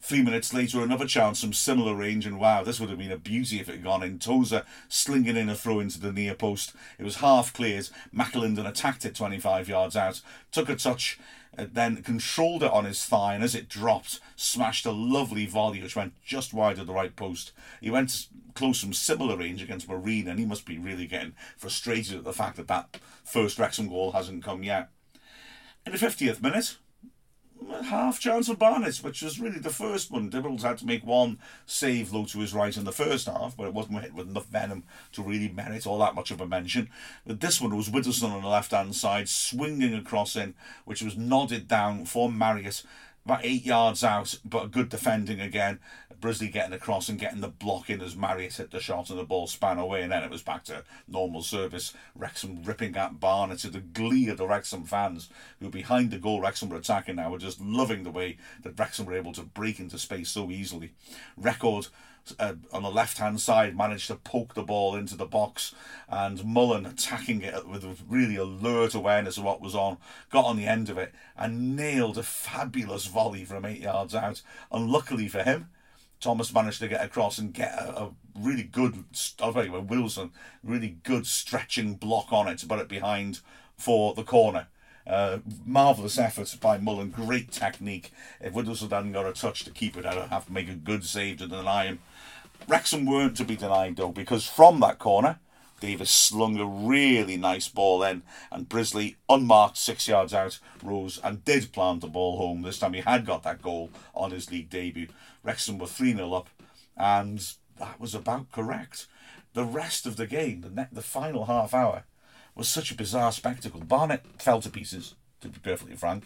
Three 0.00 0.22
minutes 0.22 0.54
later, 0.54 0.82
another 0.82 1.06
chance 1.06 1.40
from 1.40 1.52
similar 1.52 1.94
range, 1.94 2.24
and 2.24 2.38
wow, 2.38 2.62
this 2.62 2.78
would 2.78 2.88
have 2.88 2.98
been 2.98 3.12
a 3.12 3.18
beauty 3.18 3.60
if 3.60 3.68
it 3.68 3.76
had 3.76 3.84
gone 3.84 4.02
in. 4.02 4.18
Tozer 4.18 4.64
slinging 4.88 5.36
in 5.36 5.48
a 5.48 5.54
throw 5.54 5.80
into 5.80 6.00
the 6.00 6.12
near 6.12 6.34
post. 6.34 6.72
It 6.98 7.04
was 7.04 7.16
half 7.16 7.52
cleared. 7.52 7.88
McAlinden 8.14 8.66
attacked 8.66 9.04
it 9.04 9.14
25 9.14 9.68
yards 9.68 9.96
out, 9.96 10.20
took 10.52 10.68
a 10.68 10.76
touch, 10.76 11.18
uh, 11.56 11.66
then 11.70 12.02
controlled 12.02 12.62
it 12.62 12.70
on 12.70 12.84
his 12.84 13.04
thigh, 13.04 13.34
and 13.34 13.42
as 13.42 13.54
it 13.54 13.68
dropped, 13.68 14.20
smashed 14.36 14.86
a 14.86 14.92
lovely 14.92 15.46
volley 15.46 15.82
which 15.82 15.96
went 15.96 16.14
just 16.24 16.54
wide 16.54 16.78
of 16.78 16.86
the 16.86 16.92
right 16.92 17.16
post. 17.16 17.52
He 17.80 17.90
went 17.90 18.28
close 18.54 18.80
from 18.80 18.92
similar 18.92 19.36
range 19.36 19.62
against 19.62 19.88
Marine, 19.88 20.28
and 20.28 20.38
he 20.38 20.46
must 20.46 20.64
be 20.64 20.78
really 20.78 21.06
getting 21.06 21.34
frustrated 21.56 22.18
at 22.18 22.24
the 22.24 22.32
fact 22.32 22.56
that 22.56 22.68
that 22.68 22.98
first 23.24 23.58
Wrexham 23.58 23.88
goal 23.88 24.12
hasn't 24.12 24.44
come 24.44 24.62
yet. 24.62 24.90
In 25.84 25.92
the 25.92 25.98
50th 25.98 26.40
minute, 26.40 26.76
half 27.84 28.20
chance 28.20 28.48
of 28.48 28.58
Barnet, 28.58 28.96
which 28.98 29.22
was 29.22 29.40
really 29.40 29.58
the 29.58 29.70
first 29.70 30.10
one. 30.10 30.30
Dibbles 30.30 30.62
had 30.62 30.78
to 30.78 30.86
make 30.86 31.04
one 31.04 31.38
save 31.66 32.12
low 32.12 32.24
to 32.26 32.40
his 32.40 32.54
right 32.54 32.76
in 32.76 32.84
the 32.84 32.92
first 32.92 33.26
half, 33.26 33.56
but 33.56 33.66
it 33.66 33.74
wasn't 33.74 34.00
hit 34.00 34.14
with 34.14 34.28
enough 34.28 34.46
venom 34.46 34.84
to 35.12 35.22
really 35.22 35.48
merit 35.48 35.86
all 35.86 35.98
that 35.98 36.14
much 36.14 36.30
of 36.30 36.40
a 36.40 36.46
mention. 36.46 36.88
But 37.26 37.40
this 37.40 37.60
one 37.60 37.76
was 37.76 37.88
Widdowson 37.88 38.30
on 38.30 38.42
the 38.42 38.48
left 38.48 38.72
hand 38.72 38.94
side, 38.94 39.28
swinging 39.28 39.94
across 39.94 40.36
in, 40.36 40.54
which 40.84 41.02
was 41.02 41.16
nodded 41.16 41.68
down 41.68 42.04
for 42.04 42.30
Marriott 42.30 42.82
about 43.28 43.44
eight 43.44 43.66
yards 43.66 44.02
out, 44.02 44.38
but 44.42 44.70
good 44.70 44.88
defending 44.88 45.38
again. 45.38 45.78
Brisley 46.18 46.48
getting 46.48 46.72
across 46.72 47.10
and 47.10 47.18
getting 47.18 47.42
the 47.42 47.48
block 47.48 47.90
in 47.90 48.00
as 48.00 48.16
Marriott 48.16 48.56
hit 48.56 48.70
the 48.70 48.80
shot 48.80 49.10
and 49.10 49.18
the 49.18 49.24
ball 49.24 49.46
span 49.46 49.78
away, 49.78 50.00
and 50.00 50.10
then 50.10 50.24
it 50.24 50.30
was 50.30 50.42
back 50.42 50.64
to 50.64 50.82
normal 51.06 51.42
service. 51.42 51.92
Wrexham 52.16 52.64
ripping 52.64 52.96
at 52.96 53.20
Barnet 53.20 53.58
to 53.58 53.68
the 53.68 53.80
glee 53.80 54.28
of 54.28 54.38
the 54.38 54.46
Wrexham 54.46 54.84
fans 54.84 55.28
who 55.60 55.68
behind 55.68 56.10
the 56.10 56.18
goal 56.18 56.40
Wrexham 56.40 56.70
were 56.70 56.78
attacking 56.78 57.16
now 57.16 57.30
were 57.30 57.38
just 57.38 57.60
loving 57.60 58.02
the 58.02 58.10
way 58.10 58.38
that 58.62 58.78
Wrexham 58.78 59.04
were 59.04 59.14
able 59.14 59.34
to 59.34 59.42
break 59.42 59.78
into 59.78 59.98
space 59.98 60.30
so 60.30 60.50
easily. 60.50 60.92
Record 61.36 61.88
uh, 62.38 62.54
on 62.72 62.82
the 62.82 62.90
left 62.90 63.18
hand 63.18 63.40
side 63.40 63.76
managed 63.76 64.08
to 64.08 64.16
poke 64.16 64.54
the 64.54 64.62
ball 64.62 64.94
into 64.94 65.16
the 65.16 65.26
box, 65.26 65.74
and 66.08 66.44
Mullin 66.44 66.86
attacking 66.86 67.42
it 67.42 67.66
with 67.66 68.02
really 68.08 68.36
alert 68.36 68.94
awareness 68.94 69.38
of 69.38 69.44
what 69.44 69.60
was 69.60 69.74
on, 69.74 69.98
got 70.30 70.44
on 70.44 70.56
the 70.56 70.66
end 70.66 70.90
of 70.90 70.98
it 70.98 71.12
and 71.36 71.76
nailed 71.76 72.18
a 72.18 72.22
fabulous 72.22 73.06
volley 73.06 73.44
from 73.44 73.64
eight 73.64 73.80
yards 73.80 74.14
out. 74.14 74.42
Unluckily 74.70 75.28
for 75.28 75.42
him, 75.42 75.70
Thomas 76.20 76.52
managed 76.52 76.80
to 76.80 76.88
get 76.88 77.04
across 77.04 77.38
and 77.38 77.54
get 77.54 77.72
a, 77.72 78.04
a 78.04 78.10
really 78.34 78.64
good, 78.64 79.04
you, 79.40 79.86
Wilson, 79.88 80.32
really 80.62 80.96
good 81.02 81.26
stretching 81.26 81.94
block 81.94 82.32
on 82.32 82.48
it 82.48 82.58
to 82.58 82.66
put 82.66 82.80
it 82.80 82.88
behind 82.88 83.40
for 83.76 84.14
the 84.14 84.24
corner. 84.24 84.66
Uh, 85.08 85.38
marvellous 85.64 86.18
effort 86.18 86.54
by 86.60 86.76
Mullin, 86.76 87.10
great 87.10 87.50
technique. 87.50 88.12
If 88.40 88.52
Widdowson 88.52 88.90
hadn't 88.90 89.12
got 89.12 89.26
a 89.26 89.32
touch 89.32 89.64
to 89.64 89.70
keep 89.70 89.96
it, 89.96 90.04
I'd 90.04 90.28
have 90.28 90.46
to 90.46 90.52
make 90.52 90.68
a 90.68 90.74
good 90.74 91.04
save 91.04 91.38
to 91.38 91.46
deny 91.46 91.86
him. 91.86 92.00
Wrexham 92.66 93.06
weren't 93.06 93.36
to 93.38 93.44
be 93.44 93.56
denied 93.56 93.96
though, 93.96 94.12
because 94.12 94.46
from 94.46 94.80
that 94.80 94.98
corner, 94.98 95.38
Davies 95.80 96.10
slung 96.10 96.58
a 96.58 96.66
really 96.66 97.36
nice 97.36 97.68
ball 97.68 98.02
in, 98.02 98.22
and 98.50 98.68
Brisley, 98.68 99.16
unmarked 99.28 99.76
six 99.76 100.08
yards 100.08 100.34
out, 100.34 100.58
rose 100.82 101.20
and 101.22 101.44
did 101.44 101.72
plant 101.72 102.00
the 102.00 102.08
ball 102.08 102.36
home. 102.36 102.62
This 102.62 102.78
time 102.78 102.94
he 102.94 103.00
had 103.00 103.24
got 103.24 103.44
that 103.44 103.62
goal 103.62 103.90
on 104.14 104.32
his 104.32 104.50
league 104.50 104.70
debut. 104.70 105.08
Wrexham 105.44 105.78
were 105.78 105.86
3 105.86 106.14
0 106.14 106.32
up, 106.32 106.48
and 106.96 107.52
that 107.78 108.00
was 108.00 108.14
about 108.14 108.50
correct. 108.50 109.06
The 109.54 109.64
rest 109.64 110.04
of 110.04 110.16
the 110.16 110.26
game, 110.26 110.62
the, 110.62 110.70
ne- 110.70 110.88
the 110.92 111.02
final 111.02 111.46
half 111.46 111.72
hour, 111.72 112.04
was 112.58 112.68
such 112.68 112.90
a 112.90 112.96
bizarre 112.96 113.32
spectacle. 113.32 113.80
Barnet 113.80 114.24
fell 114.38 114.60
to 114.60 114.68
pieces, 114.68 115.14
to 115.40 115.48
be 115.48 115.58
perfectly 115.60 115.96
frank. 115.96 116.24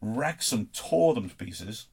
Wrexham 0.00 0.68
tore 0.72 1.14
them 1.14 1.28
to 1.30 1.36
pieces 1.36 1.86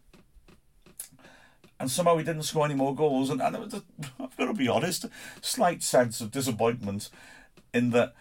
and 1.80 1.92
somehow 1.92 2.15
we 2.15 2.24
didn't 2.24 2.44
score 2.44 2.65
any 2.65 2.75
more 2.75 2.96
goals. 2.96 3.30
And, 3.30 3.42
and 3.42 3.56
a, 3.56 3.84
I've 4.20 4.38
got 4.38 4.46
to 4.46 4.54
be 4.54 4.68
honest, 4.68 5.06
slight 5.42 5.84
sense 5.84 6.22
of 6.22 6.32
disappointment 6.32 7.10
in 7.74 7.92
that. 7.92 8.13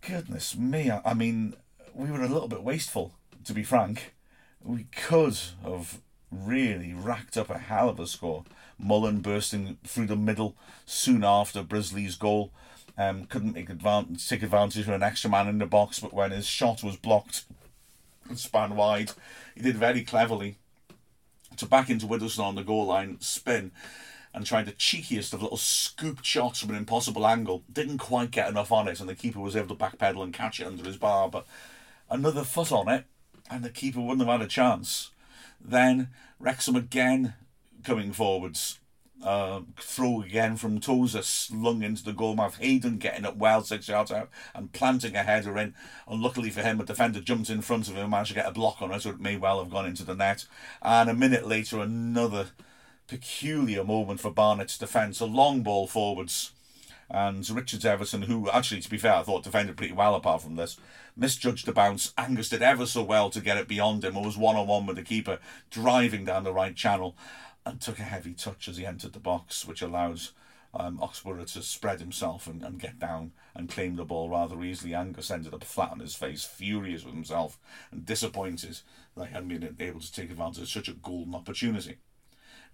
Goodness 0.00 0.56
me, 0.56 0.90
I, 0.90 1.00
I 1.04 1.14
mean, 1.14 1.54
we 1.94 2.10
were 2.10 2.22
a 2.22 2.28
little 2.28 2.48
bit 2.48 2.64
wasteful, 2.64 3.12
to 3.44 3.52
be 3.52 3.62
frank. 3.62 4.14
We 4.60 4.84
could 4.84 5.38
have 5.62 6.00
really 6.30 6.92
racked 6.92 7.36
up 7.36 7.50
a 7.50 7.58
hell 7.58 7.88
of 7.88 8.00
a 8.00 8.06
score. 8.06 8.44
Mullin 8.78 9.20
bursting 9.20 9.78
through 9.84 10.06
the 10.06 10.16
middle 10.16 10.56
soon 10.86 11.22
after 11.22 11.62
Brisley's 11.62 12.16
goal. 12.16 12.52
Um, 12.98 13.24
couldn't 13.24 13.54
make 13.54 13.70
advantage, 13.70 14.28
take 14.28 14.42
advantage 14.42 14.86
of 14.86 14.94
an 14.94 15.02
extra 15.02 15.30
man 15.30 15.48
in 15.48 15.58
the 15.58 15.66
box, 15.66 15.98
but 15.98 16.12
when 16.12 16.30
his 16.30 16.46
shot 16.46 16.82
was 16.82 16.96
blocked 16.96 17.44
and 18.28 18.38
span 18.38 18.76
wide, 18.76 19.12
he 19.54 19.62
did 19.62 19.76
very 19.76 20.02
cleverly 20.04 20.56
to 21.56 21.66
back 21.66 21.90
into 21.90 22.06
Widdowson 22.06 22.44
on 22.44 22.54
the 22.54 22.62
goal 22.62 22.86
line, 22.86 23.16
spin, 23.20 23.72
and 24.34 24.46
tried 24.46 24.66
the 24.66 24.72
cheekiest 24.72 25.32
of 25.32 25.42
little 25.42 25.56
scoop 25.56 26.24
shots 26.24 26.60
from 26.60 26.70
an 26.70 26.76
impossible 26.76 27.26
angle. 27.26 27.62
Didn't 27.70 27.98
quite 27.98 28.30
get 28.30 28.48
enough 28.48 28.72
on 28.72 28.88
it, 28.88 29.00
and 29.00 29.08
the 29.08 29.14
keeper 29.14 29.40
was 29.40 29.56
able 29.56 29.74
to 29.74 29.74
backpedal 29.74 30.22
and 30.22 30.32
catch 30.32 30.60
it 30.60 30.66
under 30.66 30.84
his 30.84 30.96
bar. 30.96 31.28
But 31.28 31.46
another 32.10 32.44
foot 32.44 32.72
on 32.72 32.88
it, 32.88 33.04
and 33.50 33.62
the 33.62 33.70
keeper 33.70 34.00
wouldn't 34.00 34.26
have 34.26 34.40
had 34.40 34.46
a 34.46 34.50
chance. 34.50 35.10
Then 35.60 36.08
Wrexham 36.38 36.76
again 36.76 37.34
coming 37.84 38.12
forwards. 38.12 38.78
Uh, 39.22 39.60
throw 39.78 40.20
again 40.20 40.56
from 40.56 40.80
Tozer 40.80 41.22
slung 41.22 41.84
into 41.84 42.02
the 42.02 42.12
goal 42.12 42.34
mouth. 42.34 42.56
Hayden 42.58 42.98
getting 42.98 43.24
up 43.24 43.36
well 43.36 43.62
six 43.62 43.86
yards 43.86 44.10
out 44.10 44.28
and 44.52 44.72
planting 44.72 45.14
a 45.14 45.22
header 45.22 45.56
in. 45.58 45.74
Unluckily 46.08 46.50
for 46.50 46.62
him, 46.62 46.80
a 46.80 46.84
defender 46.84 47.20
jumped 47.20 47.48
in 47.48 47.62
front 47.62 47.86
of 47.86 47.94
him 47.94 48.02
and 48.02 48.10
managed 48.10 48.30
to 48.30 48.34
get 48.34 48.48
a 48.48 48.52
block 48.52 48.82
on 48.82 48.90
it, 48.90 49.02
so 49.02 49.10
it 49.10 49.20
may 49.20 49.36
well 49.36 49.62
have 49.62 49.70
gone 49.70 49.86
into 49.86 50.04
the 50.04 50.16
net. 50.16 50.46
And 50.82 51.08
a 51.08 51.14
minute 51.14 51.46
later, 51.46 51.78
another 51.78 52.46
peculiar 53.06 53.84
moment 53.84 54.20
for 54.20 54.30
Barnet's 54.32 54.78
defence. 54.78 55.20
A 55.20 55.26
long 55.26 55.62
ball 55.62 55.86
forwards. 55.86 56.52
And 57.08 57.48
Richards 57.50 57.84
Everton, 57.84 58.22
who 58.22 58.48
actually, 58.50 58.80
to 58.80 58.88
be 58.88 58.96
fair, 58.96 59.16
I 59.16 59.22
thought 59.22 59.44
defended 59.44 59.76
pretty 59.76 59.92
well 59.92 60.14
apart 60.14 60.40
from 60.40 60.56
this, 60.56 60.78
misjudged 61.14 61.66
the 61.66 61.72
bounce. 61.72 62.14
Angus 62.16 62.48
did 62.48 62.62
ever 62.62 62.86
so 62.86 63.02
well 63.02 63.28
to 63.30 63.40
get 63.42 63.58
it 63.58 63.68
beyond 63.68 64.02
him. 64.02 64.16
It 64.16 64.24
was 64.24 64.38
one 64.38 64.56
on 64.56 64.66
one 64.66 64.86
with 64.86 64.96
the 64.96 65.02
keeper, 65.02 65.38
driving 65.70 66.24
down 66.24 66.44
the 66.44 66.54
right 66.54 66.74
channel, 66.74 67.14
and 67.64 67.80
took 67.80 67.98
a 67.98 68.04
heavy 68.04 68.34
touch 68.34 68.68
as 68.68 68.76
he 68.76 68.86
entered 68.86 69.12
the 69.12 69.20
box, 69.20 69.66
which 69.66 69.82
allows 69.82 70.32
um, 70.74 70.98
Oxborough 71.00 71.44
to 71.52 71.62
spread 71.62 72.00
himself 72.00 72.46
and, 72.46 72.62
and 72.62 72.80
get 72.80 72.98
down 72.98 73.32
and 73.54 73.68
claim 73.68 73.96
the 73.96 74.04
ball 74.04 74.30
rather 74.30 74.62
easily. 74.62 74.94
Angus 74.94 75.30
ended 75.30 75.54
up 75.54 75.64
flat 75.64 75.90
on 75.90 76.00
his 76.00 76.14
face, 76.14 76.44
furious 76.44 77.04
with 77.04 77.14
himself 77.14 77.58
and 77.90 78.06
disappointed 78.06 78.80
that 79.16 79.26
he 79.26 79.32
hadn't 79.34 79.48
been 79.48 79.76
able 79.80 80.00
to 80.00 80.12
take 80.12 80.30
advantage 80.30 80.62
of 80.62 80.68
such 80.68 80.88
a 80.88 80.94
golden 80.94 81.34
opportunity. 81.34 81.98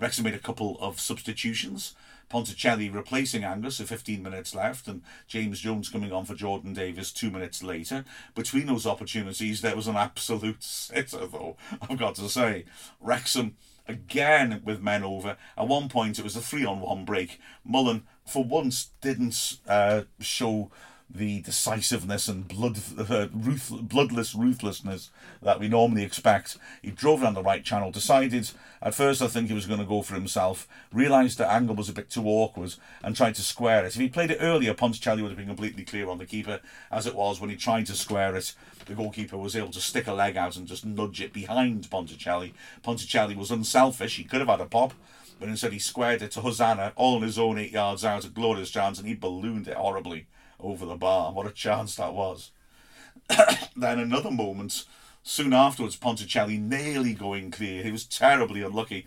Wrexham 0.01 0.25
made 0.25 0.35
a 0.35 0.39
couple 0.39 0.79
of 0.81 1.01
substitutions. 1.01 1.95
Ponticelli 2.31 2.95
replacing 2.95 3.43
Angus 3.43 3.81
with 3.81 3.89
15 3.89 4.23
minutes 4.23 4.55
left, 4.55 4.87
and 4.87 5.03
James 5.27 5.61
Jones 5.61 5.89
coming 5.89 6.13
on 6.13 6.25
for 6.25 6.35
Jordan 6.35 6.73
Davies 6.75 7.11
two 7.11 7.31
minutes 7.31 7.63
later. 7.63 8.05
Between 8.35 8.67
those 8.67 8.87
opportunities, 8.87 9.61
there 9.61 9.75
was 9.75 9.89
an 9.89 9.97
absolute 9.97 10.63
sitter, 10.63 11.27
though, 11.27 11.57
I've 11.83 11.99
got 11.99 12.15
to 12.17 12.29
say. 12.29 12.67
Wrexham 13.01 13.57
again 13.89 14.63
with 14.65 14.81
men 14.83 15.03
over. 15.03 15.37
At 15.57 15.69
one 15.69 15.89
point, 15.89 16.19
it 16.19 16.25
was 16.25 16.37
a 16.37 16.41
three 16.41 16.65
on 16.65 16.81
one 16.81 17.05
break. 17.05 17.41
Mullin, 17.65 18.05
for 18.27 18.45
once, 18.45 18.91
didn't 19.01 19.59
uh, 19.67 20.03
show 20.21 20.71
the 21.11 21.41
decisiveness 21.41 22.29
and 22.29 22.47
blood, 22.47 22.79
uh, 22.99 23.29
ruth, 23.33 23.73
bloodless 23.83 24.35
ruthlessness 24.35 25.11
that 25.43 25.59
we 25.59 25.67
normally 25.67 26.03
expect. 26.03 26.59
He 26.83 26.91
drove 26.91 27.23
down 27.23 27.35
the 27.35 27.43
right 27.43 27.65
channel, 27.65 27.91
decided 27.91 28.51
at 28.83 28.95
first 28.95 29.23
I 29.23 29.27
think 29.27 29.49
he 29.49 29.55
was 29.55 29.67
going 29.67 29.81
to 29.81 29.87
go 29.87 30.03
for 30.03 30.15
himself, 30.15 30.69
realised 30.93 31.39
the 31.39 31.51
angle 31.51 31.75
was 31.75 31.89
a 31.89 31.95
bit 31.95 32.11
too 32.11 32.27
awkward 32.27 32.75
and 33.03 33.17
tried 33.17 33.37
to 33.37 33.43
square 33.43 33.85
it. 33.85 33.89
If 33.89 33.95
he 33.95 34.09
played 34.09 34.31
it 34.31 34.39
earlier, 34.41 34.75
Ponticelli 34.75 35.23
would 35.23 35.31
have 35.31 35.39
been 35.39 35.47
completely 35.47 35.85
clear 35.85 36.09
on 36.09 36.19
the 36.19 36.27
keeper. 36.27 36.61
As 36.91 37.07
it 37.07 37.15
was, 37.15 37.41
when 37.41 37.51
he 37.51 37.57
tried 37.57 37.87
to 37.87 37.95
square 37.95 38.37
it, 38.37 38.55
the 38.85 38.95
goalkeeper 38.95 39.39
was 39.39 39.57
able 39.57 39.73
to 39.73 39.81
stick 39.81 40.07
a 40.07 40.13
leg 40.13 40.37
out 40.37 40.57
and 40.57 40.67
just 40.67 40.85
nudge 40.85 41.23
it 41.23 41.33
behind 41.33 41.89
Ponticelli. 41.91 42.53
Ponticelli 42.83 43.35
was 43.35 43.51
unselfish, 43.51 44.17
he 44.17 44.25
could 44.25 44.41
have 44.41 44.49
had 44.49 44.61
a 44.61 44.67
pop 44.67 44.93
but 45.41 45.49
instead 45.49 45.73
he 45.73 45.79
squared 45.79 46.21
it 46.21 46.33
to 46.33 46.41
Hosannah 46.41 46.93
all 46.97 47.15
on 47.15 47.23
his 47.23 47.39
own 47.39 47.59
eight 47.59 47.71
yards 47.71 48.05
out, 48.05 48.25
a 48.25 48.29
glorious 48.29 48.71
chance, 48.71 48.99
and 48.99 49.07
he 49.07 49.15
ballooned 49.15 49.69
it 49.69 49.77
horribly 49.77 50.27
over 50.61 50.87
the 50.87 50.97
bar. 50.97 51.33
What 51.33 51.47
a 51.47 51.53
chance 51.53 51.97
that 51.97 52.15
was. 52.15 52.51
then 53.77 53.99
another 53.99 54.31
moment 54.31 54.85
soon 55.29 55.53
afterwards, 55.53 55.97
Ponticelli 55.97 56.59
nearly 56.59 57.13
going 57.13 57.51
clear. 57.51 57.83
He 57.83 57.93
was 57.93 58.05
terribly 58.05 58.63
unlucky. 58.63 59.07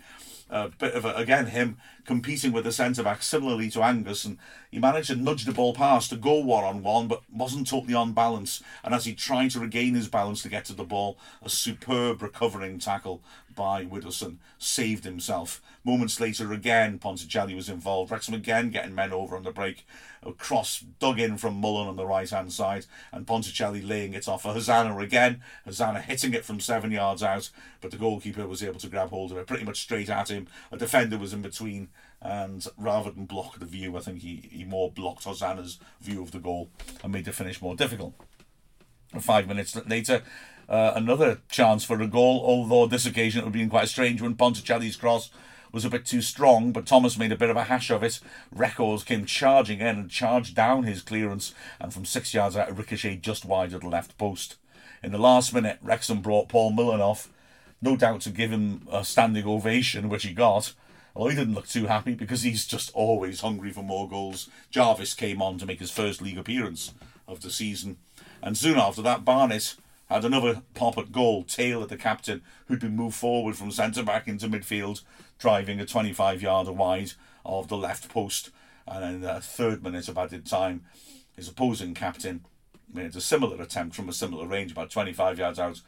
A 0.50 0.68
bit 0.68 0.94
of 0.94 1.06
a, 1.06 1.14
again 1.14 1.46
him 1.46 1.78
competing 2.04 2.52
with 2.52 2.64
the 2.64 2.72
centre 2.72 3.02
back 3.02 3.22
similarly 3.22 3.70
to 3.70 3.82
Angus, 3.82 4.24
and 4.26 4.38
he 4.70 4.78
managed 4.78 5.08
to 5.08 5.16
nudge 5.16 5.46
the 5.46 5.52
ball 5.52 5.72
past 5.72 6.10
to 6.10 6.16
go 6.16 6.34
one 6.34 6.62
on 6.62 6.82
one, 6.82 7.08
but 7.08 7.22
wasn't 7.32 7.66
totally 7.66 7.94
on 7.94 8.12
balance. 8.12 8.62
And 8.84 8.94
as 8.94 9.06
he 9.06 9.14
tried 9.14 9.52
to 9.52 9.60
regain 9.60 9.94
his 9.94 10.08
balance 10.08 10.42
to 10.42 10.50
get 10.50 10.66
to 10.66 10.74
the 10.74 10.84
ball, 10.84 11.16
a 11.42 11.48
superb 11.48 12.20
recovering 12.20 12.78
tackle 12.78 13.22
by 13.54 13.84
Widdowson 13.84 14.38
saved 14.58 15.04
himself. 15.04 15.60
Moments 15.84 16.20
later, 16.20 16.52
again 16.52 16.98
Ponticelli 16.98 17.54
was 17.54 17.68
involved. 17.68 18.10
Wrexham 18.10 18.34
again 18.34 18.70
getting 18.70 18.94
men 18.94 19.12
over 19.12 19.36
on 19.36 19.42
the 19.42 19.50
break, 19.50 19.86
a 20.22 20.32
cross 20.32 20.80
dug 20.98 21.18
in 21.18 21.36
from 21.36 21.54
Mullin 21.54 21.88
on 21.88 21.96
the 21.96 22.06
right 22.06 22.28
hand 22.28 22.52
side, 22.52 22.86
and 23.10 23.26
Ponticelli 23.26 23.86
laying 23.86 24.14
it 24.14 24.28
off 24.28 24.42
for 24.42 24.52
Hosannah 24.52 24.98
again. 24.98 25.42
Hosannah 25.64 26.00
hitting 26.00 26.34
it 26.34 26.44
from 26.44 26.60
seven 26.60 26.90
yards 26.90 27.22
out, 27.22 27.50
but 27.80 27.90
the 27.90 27.96
goalkeeper 27.96 28.46
was 28.46 28.62
able 28.62 28.80
to 28.80 28.88
grab 28.88 29.10
hold 29.10 29.32
of 29.32 29.38
it 29.38 29.46
pretty 29.46 29.64
much 29.64 29.82
straight 29.82 30.10
at 30.10 30.30
him. 30.30 30.46
A 30.70 30.76
defender 30.76 31.18
was 31.18 31.32
in 31.32 31.42
between, 31.42 31.88
and 32.20 32.66
rather 32.76 33.10
than 33.10 33.26
block 33.26 33.58
the 33.58 33.66
view, 33.66 33.96
I 33.96 34.00
think 34.00 34.22
he, 34.22 34.48
he 34.50 34.64
more 34.64 34.90
blocked 34.90 35.24
Hosannah's 35.24 35.78
view 36.00 36.22
of 36.22 36.30
the 36.30 36.38
goal 36.38 36.70
and 37.02 37.12
made 37.12 37.24
the 37.24 37.32
finish 37.32 37.60
more 37.60 37.74
difficult. 37.74 38.14
Five 39.20 39.46
minutes 39.46 39.76
later, 39.86 40.22
uh, 40.68 40.92
another 40.94 41.40
chance 41.48 41.84
for 41.84 42.00
a 42.00 42.06
goal, 42.06 42.42
although 42.44 42.86
this 42.86 43.06
occasion 43.06 43.40
it 43.40 43.44
would 43.44 43.54
have 43.54 43.60
been 43.60 43.70
quite 43.70 43.88
strange 43.88 44.22
when 44.22 44.34
Ponticelli's 44.34 44.96
cross 44.96 45.30
was 45.72 45.84
a 45.84 45.90
bit 45.90 46.04
too 46.04 46.20
strong, 46.20 46.70
but 46.70 46.86
Thomas 46.86 47.18
made 47.18 47.32
a 47.32 47.36
bit 47.36 47.50
of 47.50 47.56
a 47.56 47.64
hash 47.64 47.90
of 47.90 48.02
it. 48.02 48.20
Reckords 48.54 49.04
came 49.04 49.24
charging 49.24 49.80
in 49.80 49.98
and 49.98 50.10
charged 50.10 50.54
down 50.54 50.84
his 50.84 51.00
clearance, 51.00 51.54
and 51.80 51.92
from 51.92 52.04
six 52.04 52.34
yards 52.34 52.56
out, 52.56 52.76
ricocheted 52.76 53.22
just 53.22 53.44
wide 53.44 53.72
of 53.72 53.80
the 53.80 53.88
left 53.88 54.16
post. 54.18 54.56
In 55.02 55.12
the 55.12 55.18
last 55.18 55.54
minute, 55.54 55.78
Wrexham 55.82 56.20
brought 56.20 56.48
Paul 56.48 56.70
Mullin 56.70 57.00
off, 57.00 57.30
no 57.80 57.96
doubt 57.96 58.20
to 58.22 58.30
give 58.30 58.50
him 58.50 58.86
a 58.92 59.04
standing 59.04 59.46
ovation, 59.46 60.08
which 60.08 60.24
he 60.24 60.32
got. 60.32 60.74
Although 61.14 61.30
he 61.30 61.36
didn't 61.36 61.54
look 61.54 61.68
too 61.68 61.86
happy 61.86 62.14
because 62.14 62.42
he's 62.42 62.64
just 62.66 62.90
always 62.94 63.40
hungry 63.40 63.70
for 63.70 63.82
more 63.82 64.08
goals. 64.08 64.48
Jarvis 64.70 65.14
came 65.14 65.42
on 65.42 65.58
to 65.58 65.66
make 65.66 65.80
his 65.80 65.90
first 65.90 66.22
league 66.22 66.38
appearance 66.38 66.94
of 67.28 67.42
the 67.42 67.50
season. 67.50 67.98
And 68.42 68.56
soon 68.56 68.78
after 68.78 69.02
that, 69.02 69.24
Barnet 69.24 69.76
had 70.12 70.24
another 70.24 70.62
pop 70.74 70.98
at 70.98 71.12
goal, 71.12 71.42
Taylor 71.44 71.86
the 71.86 71.96
captain, 71.96 72.42
who'd 72.66 72.80
been 72.80 72.96
moved 72.96 73.16
forward 73.16 73.56
from 73.56 73.70
centre 73.70 74.02
back 74.02 74.28
into 74.28 74.48
midfield 74.48 75.02
driving 75.42 75.80
a 75.80 75.84
25 75.84 76.40
yarder 76.40 76.72
wide 76.72 77.12
of 77.44 77.66
the 77.66 77.76
left 77.76 78.08
post. 78.08 78.50
And 78.86 79.04
in 79.04 79.20
the 79.22 79.40
third 79.40 79.82
minute 79.82 80.08
of 80.08 80.16
added 80.16 80.46
time, 80.46 80.84
his 81.34 81.48
opposing 81.48 81.94
captain 81.94 82.44
made 82.92 83.16
a 83.16 83.20
similar 83.20 83.60
attempt 83.60 83.96
from 83.96 84.08
a 84.08 84.12
similar 84.12 84.46
range, 84.46 84.70
about 84.70 84.90
25 84.90 85.38
yards 85.38 85.58
out. 85.58 85.80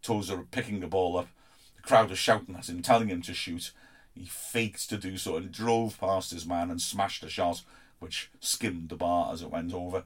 Tozer 0.00 0.46
picking 0.50 0.80
the 0.80 0.86
ball 0.86 1.18
up. 1.18 1.28
The 1.76 1.82
crowd 1.82 2.10
are 2.10 2.16
shouting 2.16 2.56
at 2.56 2.70
him, 2.70 2.80
telling 2.80 3.08
him 3.08 3.20
to 3.22 3.34
shoot. 3.34 3.72
He 4.14 4.24
faked 4.24 4.88
to 4.88 4.96
do 4.96 5.18
so 5.18 5.36
and 5.36 5.52
drove 5.52 6.00
past 6.00 6.30
his 6.30 6.46
man 6.46 6.70
and 6.70 6.80
smashed 6.80 7.22
a 7.24 7.28
shot, 7.28 7.62
which 7.98 8.30
skimmed 8.40 8.88
the 8.88 8.96
bar 8.96 9.32
as 9.32 9.42
it 9.42 9.50
went 9.50 9.74
over. 9.74 10.04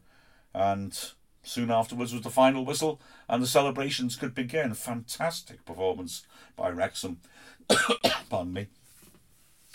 And 0.53 0.99
soon 1.47 1.71
afterwards 1.71 2.13
was 2.13 2.23
the 2.23 2.31
final 2.31 2.65
whistle, 2.65 3.01
and 3.29 3.43
the 3.43 3.47
celebrations 3.47 4.17
could 4.17 4.35
begin. 4.35 4.75
Fantastic 4.75 5.65
performance 5.65 6.27
by 6.57 6.71
Wrexham. 6.71 7.21
Pardon 8.29 8.53
me. 8.53 8.67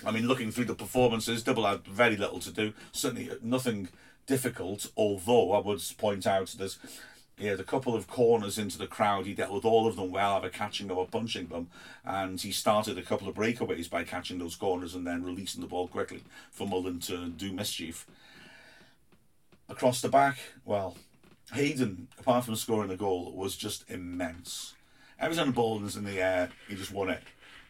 I 0.06 0.12
mean, 0.12 0.28
looking 0.28 0.52
through 0.52 0.66
the 0.66 0.76
performances, 0.76 1.44
Dibble 1.44 1.66
had 1.66 1.86
very 1.86 2.18
little 2.18 2.40
to 2.40 2.52
do. 2.52 2.74
Certainly 2.92 3.32
uh, 3.32 3.36
nothing 3.42 3.90
difficult, 4.26 4.92
although 4.98 5.54
I 5.54 5.60
would 5.60 5.82
point 5.98 6.28
out 6.28 6.56
there's 6.58 6.78
he 7.38 7.48
had 7.48 7.60
a 7.60 7.64
couple 7.64 7.96
of 7.96 8.08
corners 8.08 8.60
into 8.60 8.78
the 8.78 8.86
crowd. 8.86 9.26
He 9.26 9.34
dealt 9.34 9.52
with 9.52 9.66
all 9.66 9.88
of 9.88 9.96
them 9.96 10.12
well, 10.12 10.36
either 10.36 10.50
catching 10.50 10.88
them 10.88 11.00
or 11.00 11.08
punching 11.08 11.48
them. 11.48 11.70
And 12.06 12.40
he 12.40 12.52
started 12.52 13.00
a 13.00 13.02
couple 13.02 13.28
of 13.28 13.34
breakaways 13.34 13.90
by 13.90 14.04
catching 14.04 14.38
those 14.38 14.56
corners 14.56 14.94
and 14.94 15.08
then 15.08 15.24
releasing 15.24 15.62
the 15.62 15.68
ball 15.68 15.88
quickly 15.88 16.24
for 16.52 16.68
Mullin 16.68 17.00
to 17.00 17.30
do 17.30 17.52
mischief. 17.52 18.06
Across 19.70 20.02
the 20.02 20.10
back, 20.10 20.38
well, 20.66 20.98
Hayden, 21.54 22.08
apart 22.18 22.46
from 22.46 22.56
scoring 22.56 22.90
the 22.90 22.96
goal, 22.96 23.34
was 23.34 23.58
just 23.58 23.90
immense. 23.90 24.74
Every 25.20 25.36
time 25.36 25.48
the 25.48 25.54
ball 25.54 25.80
was 25.80 25.98
in 25.98 26.06
the 26.06 26.22
air, 26.22 26.50
he 26.68 26.76
just 26.76 26.94
won 26.94 27.10
it. 27.10 27.24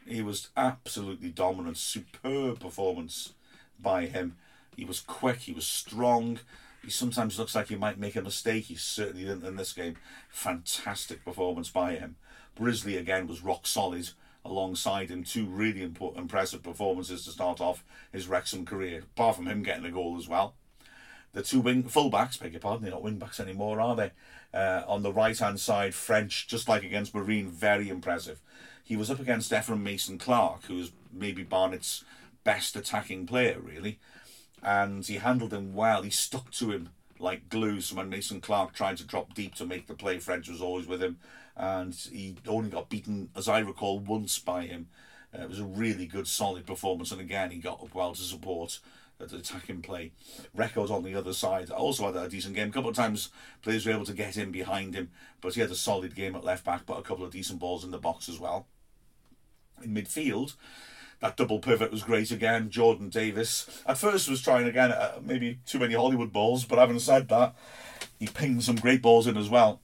He 0.06 0.22
was 0.22 0.50
absolutely 0.56 1.30
dominant, 1.30 1.78
superb 1.78 2.60
performance 2.60 3.34
by 3.80 4.06
him. 4.06 4.38
He 4.76 4.86
was 4.86 5.00
quick, 5.00 5.40
he 5.40 5.54
was 5.54 5.66
strong. 5.66 6.40
He 6.84 6.90
sometimes 6.90 7.38
looks 7.38 7.56
like 7.56 7.68
he 7.68 7.76
might 7.76 8.00
make 8.00 8.16
a 8.16 8.22
mistake. 8.22 8.66
He 8.66 8.76
certainly 8.76 9.24
didn't 9.24 9.46
in 9.46 9.56
this 9.56 9.74
game. 9.74 9.98
Fantastic 10.30 11.24
performance 11.24 11.70
by 11.70 11.96
him. 11.96 12.16
Brisley 12.56 12.98
again 12.98 13.28
was 13.28 13.44
rock 13.44 13.68
solid 13.68 14.10
alongside 14.44 15.10
him. 15.10 15.24
Two 15.24 15.46
really 15.46 15.84
imp- 15.84 16.18
impressive 16.18 16.64
performances 16.64 17.26
to 17.26 17.32
start 17.32 17.62
off 17.62 17.84
his 18.12 18.28
Wrexham 18.28 18.66
career, 18.66 19.04
apart 19.16 19.36
from 19.36 19.48
him 19.48 19.62
getting 19.62 19.86
a 19.86 19.92
goal 19.92 20.18
as 20.18 20.28
well. 20.28 20.56
The 21.34 21.44
two 21.44 21.62
wing 21.62 21.84
fullbacks, 21.84 22.40
beg 22.40 22.52
your 22.52 22.60
pardon, 22.60 22.84
they're 22.84 22.92
not 22.92 23.04
wing 23.04 23.18
backs 23.18 23.40
anymore, 23.40 23.80
are 23.80 23.96
they? 23.96 24.12
Uh, 24.54 24.84
on 24.86 25.02
the 25.02 25.14
right 25.14 25.38
hand 25.38 25.60
side, 25.60 25.94
French, 25.94 26.48
just 26.48 26.68
like 26.68 26.84
against 26.84 27.16
Marine, 27.16 27.50
very 27.50 27.88
impressive. 27.88 28.42
He 28.84 28.98
was 28.98 29.10
up 29.10 29.20
against 29.20 29.54
Ephron 29.54 29.84
Mason 29.84 30.18
Clark, 30.18 30.66
who 30.66 30.76
was 30.76 30.92
maybe 31.14 31.44
Barnet's 31.44 32.04
best 32.44 32.76
attacking 32.76 33.28
player, 33.28 33.60
really. 33.60 34.00
And 34.62 35.06
he 35.06 35.16
handled 35.16 35.54
him 35.54 35.74
well. 35.74 36.02
He 36.02 36.10
stuck 36.10 36.52
to 36.52 36.72
him 36.72 36.90
like 37.18 37.50
glue. 37.50 37.80
So 37.82 37.96
when 37.96 38.10
Mason 38.10 38.42
Clark 38.42 38.74
tried 38.74 38.98
to 38.98 39.06
drop 39.06 39.34
deep 39.34 39.56
to 39.56 39.66
make 39.66 39.88
the 39.88 39.94
play, 39.94 40.20
French 40.20 40.50
was 40.50 40.62
always 40.62 40.88
with 40.88 41.02
him. 41.02 41.18
And 41.56 41.94
he 41.94 42.36
only 42.48 42.70
got 42.70 42.90
beaten, 42.90 43.30
as 43.36 43.48
I 43.48 43.60
recall, 43.60 44.00
once 44.00 44.38
by 44.40 44.66
him. 44.66 44.88
Uh, 45.34 45.44
it 45.44 45.50
was 45.50 45.60
a 45.60 45.66
really 45.66 46.06
good, 46.06 46.28
solid 46.28 46.66
performance. 46.66 47.12
And 47.12 47.22
again, 47.22 47.52
he 47.52 47.58
got 47.58 47.82
up 47.82 47.96
well 47.96 48.14
to 48.14 48.22
support 48.22 48.80
the 49.30 49.38
attacking 49.38 49.82
play. 49.82 50.12
Reckords 50.56 50.90
on 50.90 51.04
the 51.04 51.16
other 51.16 51.34
side 51.34 51.70
also 51.70 52.06
had 52.06 52.16
a 52.16 52.30
decent 52.30 52.56
game. 52.56 52.70
A 52.70 52.72
couple 52.72 52.90
of 52.90 52.96
times 52.96 53.30
players 53.62 53.86
were 53.86 53.94
able 53.94 54.06
to 54.06 54.14
get 54.14 54.38
in 54.38 54.52
behind 54.52 54.94
him, 54.94 55.12
but 55.40 55.54
he 55.54 55.62
had 55.62 55.72
a 55.72 55.76
solid 55.76 56.16
game 56.16 56.36
at 56.36 56.44
left 56.44 56.66
back, 56.66 56.86
but 56.86 57.00
a 57.00 57.04
couple 57.04 57.26
of 57.26 57.32
decent 57.32 57.60
balls 57.60 57.84
in 57.84 57.92
the 57.92 57.98
box 57.98 58.28
as 58.28 58.40
well. 58.40 58.68
In 59.84 59.94
midfield, 59.94 60.56
that 61.22 61.38
double 61.38 61.60
pivot 61.60 61.92
was 61.92 62.04
great 62.04 62.32
again. 62.32 62.70
Jordan 62.70 63.10
Davies 63.10 63.66
at 63.86 63.98
first 63.98 64.30
was 64.30 64.42
trying 64.42 64.68
again, 64.68 64.92
uh, 64.92 65.20
maybe 65.24 65.60
too 65.66 65.80
many 65.80 65.94
Hollywood 65.94 66.34
balls, 66.34 66.66
but 66.66 66.80
having 66.80 67.00
said 67.00 67.30
that, 67.30 67.56
he 68.20 68.28
pinged 68.28 68.64
some 68.64 68.76
great 68.76 69.02
balls 69.02 69.28
in 69.28 69.38
as 69.38 69.50
well. 69.50 69.82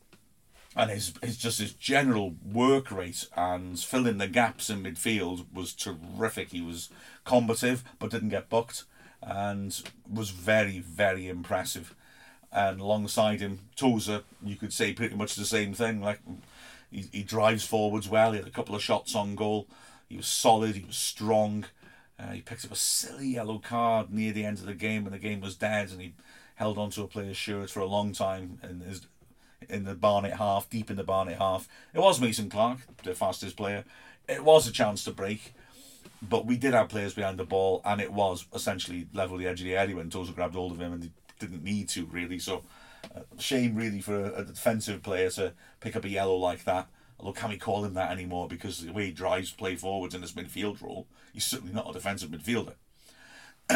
And 0.75 0.91
his, 0.91 1.13
his 1.23 1.37
just 1.37 1.59
his 1.59 1.73
general 1.73 2.35
work 2.45 2.91
rate 2.91 3.27
and 3.35 3.79
filling 3.79 4.19
the 4.19 4.27
gaps 4.27 4.69
in 4.69 4.83
midfield 4.83 5.51
was 5.51 5.73
terrific. 5.73 6.51
He 6.51 6.61
was 6.61 6.89
combative 7.23 7.83
but 7.97 8.11
didn't 8.11 8.29
get 8.29 8.49
bucked 8.49 8.83
and 9.21 9.81
was 10.11 10.29
very, 10.29 10.79
very 10.79 11.27
impressive. 11.27 11.95
And 12.51 12.79
alongside 12.79 13.41
him, 13.41 13.59
Tozer, 13.75 14.23
you 14.43 14.55
could 14.55 14.73
say 14.73 14.93
pretty 14.93 15.15
much 15.15 15.35
the 15.35 15.45
same 15.45 15.73
thing. 15.73 16.01
Like 16.01 16.19
he, 16.91 17.05
he 17.11 17.23
drives 17.23 17.65
forwards 17.65 18.07
well. 18.07 18.31
He 18.31 18.39
had 18.39 18.47
a 18.47 18.51
couple 18.51 18.75
of 18.75 18.83
shots 18.83 19.15
on 19.15 19.35
goal. 19.35 19.67
He 20.07 20.17
was 20.17 20.27
solid. 20.27 20.75
He 20.75 20.85
was 20.85 20.97
strong. 20.97 21.65
Uh, 22.19 22.31
he 22.31 22.41
picked 22.41 22.65
up 22.65 22.71
a 22.71 22.75
silly 22.75 23.27
yellow 23.27 23.59
card 23.59 24.11
near 24.11 24.31
the 24.31 24.45
end 24.45 24.59
of 24.59 24.65
the 24.65 24.73
game 24.73 25.03
when 25.03 25.13
the 25.13 25.19
game 25.19 25.41
was 25.41 25.55
dead, 25.55 25.91
and 25.91 26.01
he 26.01 26.13
held 26.55 26.77
on 26.77 26.89
to 26.91 27.03
a 27.03 27.07
player's 27.07 27.37
shirt 27.37 27.69
for 27.69 27.79
a 27.81 27.85
long 27.85 28.13
time 28.13 28.59
in 28.63 28.79
his 28.79 29.05
in 29.69 29.83
the 29.83 29.95
Barnet 29.95 30.33
half, 30.33 30.69
deep 30.69 30.89
in 30.89 30.97
the 30.97 31.03
Barnet 31.03 31.37
half. 31.37 31.67
It 31.93 31.99
was 31.99 32.21
Mason 32.21 32.49
Clark, 32.49 32.79
the 33.03 33.15
fastest 33.15 33.57
player. 33.57 33.83
It 34.27 34.43
was 34.43 34.67
a 34.67 34.71
chance 34.71 35.03
to 35.03 35.11
break, 35.11 35.53
but 36.21 36.45
we 36.45 36.57
did 36.57 36.73
have 36.73 36.89
players 36.89 37.13
behind 37.13 37.37
the 37.37 37.45
ball, 37.45 37.81
and 37.85 38.01
it 38.01 38.11
was 38.11 38.45
essentially 38.53 39.07
level 39.13 39.37
the 39.37 39.47
edge 39.47 39.61
of 39.61 39.65
the 39.65 39.75
area 39.75 39.95
when 39.95 40.09
Tozer 40.09 40.33
grabbed 40.33 40.55
hold 40.55 40.71
of 40.71 40.81
him, 40.81 40.93
and 40.93 41.03
he 41.03 41.11
didn't 41.39 41.63
need 41.63 41.89
to 41.89 42.05
really. 42.05 42.39
So, 42.39 42.63
uh, 43.15 43.21
shame 43.37 43.75
really 43.75 44.01
for 44.01 44.25
a, 44.25 44.41
a, 44.41 44.43
defensive 44.43 45.03
player 45.03 45.29
to 45.31 45.53
pick 45.79 45.95
up 45.95 46.05
a 46.05 46.09
yellow 46.09 46.35
like 46.35 46.63
that. 46.63 46.87
Although 47.19 47.33
can 47.33 47.49
we 47.49 47.57
call 47.57 47.85
him 47.85 47.93
that 47.93 48.11
anymore? 48.11 48.47
Because 48.47 48.79
the 48.79 48.91
way 48.91 49.05
he 49.05 49.11
drives 49.11 49.51
play 49.51 49.75
forwards 49.75 50.15
in 50.15 50.21
this 50.21 50.33
midfield 50.33 50.81
role, 50.81 51.07
he's 51.33 51.45
certainly 51.45 51.73
not 51.73 51.89
a 51.89 51.93
defensive 51.93 52.29
midfielder. 52.29 52.73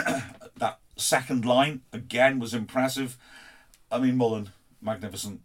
that 0.57 0.79
second 0.95 1.45
line 1.45 1.81
again 1.93 2.39
was 2.39 2.53
impressive. 2.53 3.17
I 3.91 3.99
mean, 3.99 4.17
Mullin, 4.17 4.49
magnificent, 4.81 5.41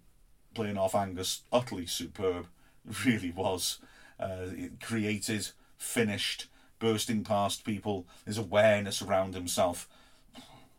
playing 0.55 0.79
off 0.79 0.95
Angus, 0.95 1.43
utterly 1.53 1.87
superb, 1.87 2.47
really 3.05 3.31
was. 3.31 3.79
Uh, 4.19 4.47
created, 4.81 5.49
finished 5.77 6.47
bursting 6.79 7.25
past 7.25 7.65
people, 7.65 8.07
his 8.25 8.39
awareness 8.39 9.03
around 9.03 9.35
himself. 9.35 9.89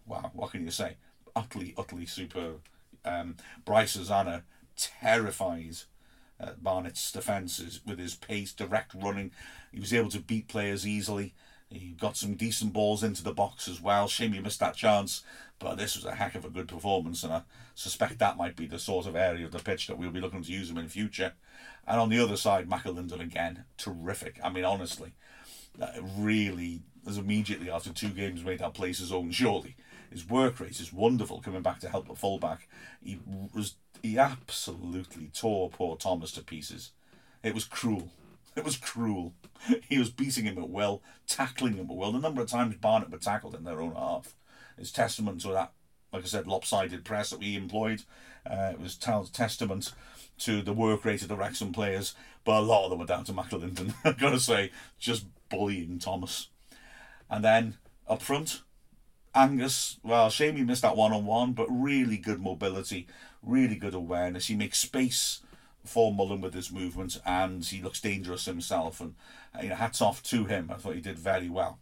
Wow, 0.05 0.31
what 0.33 0.51
can 0.51 0.63
you 0.63 0.71
say? 0.71 0.97
Utterly, 1.35 1.73
utterly 1.77 2.05
superb. 2.05 2.61
Um, 3.03 3.35
Bryce 3.65 3.97
terrifies 4.75 5.85
uh, 6.39 6.51
Barnet's 6.61 7.11
defences 7.11 7.81
with 7.85 7.99
his 7.99 8.15
pace, 8.15 8.53
direct 8.53 8.93
running. 8.93 9.31
He 9.71 9.79
was 9.79 9.93
able 9.93 10.09
to 10.09 10.19
beat 10.19 10.47
players 10.47 10.87
easily. 10.87 11.33
He 11.69 11.95
got 11.99 12.15
some 12.15 12.35
decent 12.35 12.71
balls 12.71 13.03
into 13.03 13.23
the 13.23 13.33
box 13.33 13.67
as 13.67 13.81
well. 13.81 14.07
Shame 14.07 14.31
he 14.33 14.39
missed 14.39 14.61
that 14.61 14.75
chance, 14.75 15.23
but 15.59 15.75
this 15.75 15.95
was 15.95 16.05
a 16.05 16.15
heck 16.15 16.35
of 16.35 16.45
a 16.45 16.49
good 16.49 16.67
performance, 16.67 17.23
and 17.23 17.33
I 17.33 17.41
suspect 17.75 18.19
that 18.19 18.37
might 18.37 18.55
be 18.55 18.67
the 18.67 18.79
sort 18.79 19.05
of 19.05 19.15
area 19.17 19.45
of 19.45 19.51
the 19.51 19.59
pitch 19.59 19.87
that 19.87 19.97
we'll 19.97 20.11
be 20.11 20.21
looking 20.21 20.43
to 20.43 20.51
use 20.51 20.69
him 20.69 20.77
in 20.77 20.87
future. 20.87 21.33
And 21.85 21.99
on 21.99 22.09
the 22.09 22.19
other 22.19 22.37
side, 22.37 22.69
McAlinden 22.69 23.19
again, 23.19 23.65
terrific. 23.77 24.39
I 24.43 24.49
mean, 24.49 24.63
honestly, 24.63 25.13
really, 26.17 26.81
as 27.07 27.17
immediately 27.17 27.69
after 27.69 27.91
two 27.91 28.09
games, 28.09 28.43
made 28.43 28.59
that 28.59 28.73
place 28.73 28.99
his 28.99 29.11
own. 29.11 29.31
Surely, 29.31 29.75
his 30.11 30.29
work 30.29 30.59
rate 30.59 30.79
is 30.79 30.93
wonderful. 30.93 31.41
Coming 31.41 31.61
back 31.61 31.79
to 31.79 31.89
help 31.89 32.07
the 32.07 32.15
fullback, 32.15 32.67
he 33.03 33.19
was 33.53 33.75
he 34.01 34.17
absolutely 34.17 35.31
tore 35.33 35.69
poor 35.69 35.95
Thomas 35.95 36.31
to 36.33 36.43
pieces. 36.43 36.91
It 37.43 37.53
was 37.53 37.65
cruel. 37.65 38.11
It 38.55 38.65
was 38.65 38.77
cruel. 38.77 39.33
He 39.87 39.99
was 39.99 40.09
beating 40.09 40.45
him 40.45 40.57
at 40.57 40.69
will, 40.69 41.03
tackling 41.27 41.73
him 41.73 41.89
at 41.89 41.95
will. 41.95 42.11
The 42.11 42.19
number 42.19 42.41
of 42.41 42.49
times 42.49 42.75
Barnet 42.75 43.11
were 43.11 43.17
tackled 43.17 43.55
in 43.55 43.63
their 43.63 43.81
own 43.81 43.95
half 43.95 44.35
is 44.77 44.91
testament 44.91 45.41
to 45.41 45.49
that. 45.49 45.73
Like 46.11 46.23
I 46.23 46.27
said, 46.27 46.47
lopsided 46.47 47.03
press 47.03 47.31
that 47.31 47.39
we 47.39 47.55
employed. 47.55 48.03
Uh, 48.49 48.71
it 48.73 48.79
was 48.79 48.97
testament 48.97 49.91
to 50.39 50.61
the 50.61 50.73
work 50.73 51.03
rate 51.03 51.21
of 51.21 51.27
the 51.27 51.35
Wrexham 51.35 51.73
players, 51.73 52.15
but 52.45 52.59
a 52.59 52.61
lot 52.61 52.85
of 52.85 52.91
them 52.91 52.99
were 52.99 53.05
down 53.05 53.25
to 53.25 53.33
McAlinden. 53.33 53.93
I've 54.05 54.17
got 54.17 54.31
to 54.31 54.39
say, 54.39 54.71
just 54.97 55.25
bullying 55.49 55.99
Thomas. 55.99 56.49
And 57.29 57.43
then 57.43 57.77
up 58.07 58.21
front, 58.21 58.61
Angus, 59.35 59.99
well, 60.03 60.29
shame 60.29 60.55
he 60.55 60.63
missed 60.63 60.81
that 60.81 60.97
one 60.97 61.13
on 61.13 61.25
one, 61.25 61.53
but 61.53 61.67
really 61.69 62.17
good 62.17 62.41
mobility, 62.41 63.07
really 63.43 63.75
good 63.75 63.93
awareness. 63.93 64.47
He 64.47 64.55
makes 64.55 64.79
space 64.79 65.41
for 65.85 66.13
Mullin 66.13 66.41
with 66.41 66.53
his 66.53 66.71
movement 66.71 67.19
and 67.25 67.63
he 67.63 67.81
looks 67.81 68.01
dangerous 68.01 68.45
himself. 68.45 68.99
And 68.99 69.15
you 69.61 69.69
know, 69.69 69.75
hats 69.75 70.01
off 70.01 70.23
to 70.23 70.45
him. 70.45 70.69
I 70.71 70.75
thought 70.75 70.95
he 70.95 71.01
did 71.01 71.19
very 71.19 71.49
well. 71.49 71.79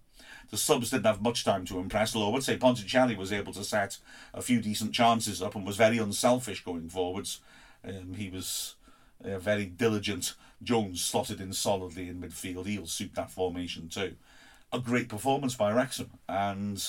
The 0.52 0.58
subs 0.58 0.92
didn't 0.92 1.06
have 1.06 1.22
much 1.22 1.44
time 1.44 1.66
to 1.66 1.80
impress, 1.80 2.16
although 2.16 2.30
I 2.30 2.34
would 2.34 2.44
say 2.44 2.58
Ponticelli 2.58 3.18
was 3.18 3.34
able 3.34 3.54
to 3.54 3.64
set 3.64 3.98
a 4.34 4.42
few 4.42 4.62
decent 4.62 4.94
chances 4.94 5.42
up 5.42 5.56
and 5.56 5.66
was 5.66 5.78
very 5.78 5.98
unselfish 5.98 6.64
going 6.64 6.90
forwards. 6.90 7.42
Um, 7.84 8.14
he 8.16 8.30
was 8.30 8.76
uh, 9.24 9.40
very 9.40 9.66
diligent. 9.66 10.34
Jones 10.64 11.04
slotted 11.04 11.40
in 11.42 11.54
solidly 11.54 12.08
in 12.08 12.22
midfield. 12.22 12.66
He'll 12.66 12.88
suit 12.88 13.16
that 13.16 13.32
formation 13.32 13.90
too. 13.90 14.16
A 14.72 14.80
great 14.80 15.10
performance 15.10 15.56
by 15.56 15.72
Wrexham, 15.72 16.12
and 16.28 16.84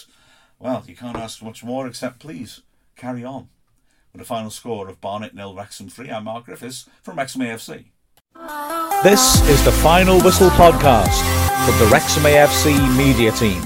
well, 0.58 0.84
you 0.86 0.96
can't 0.96 1.16
ask 1.16 1.42
much 1.42 1.62
more 1.62 1.86
except 1.86 2.20
please 2.20 2.62
carry 2.96 3.24
on. 3.24 3.48
With 4.12 4.22
a 4.22 4.24
final 4.24 4.50
score 4.50 4.88
of 4.88 5.00
Barnet 5.00 5.34
nil, 5.34 5.54
Wrexham 5.54 5.88
three. 5.88 6.10
I'm 6.10 6.24
Mark 6.24 6.46
Griffiths 6.46 6.88
from 7.02 7.16
Wrexham 7.16 7.42
AFC. 7.42 7.86
This 9.02 9.40
is 9.48 9.64
the 9.64 9.72
Final 9.72 10.20
Whistle 10.20 10.50
podcast 10.50 11.20
from 11.66 11.78
the 11.78 11.86
Wrexham 11.92 12.22
AFC 12.24 12.96
media 12.96 13.30
team. 13.32 13.62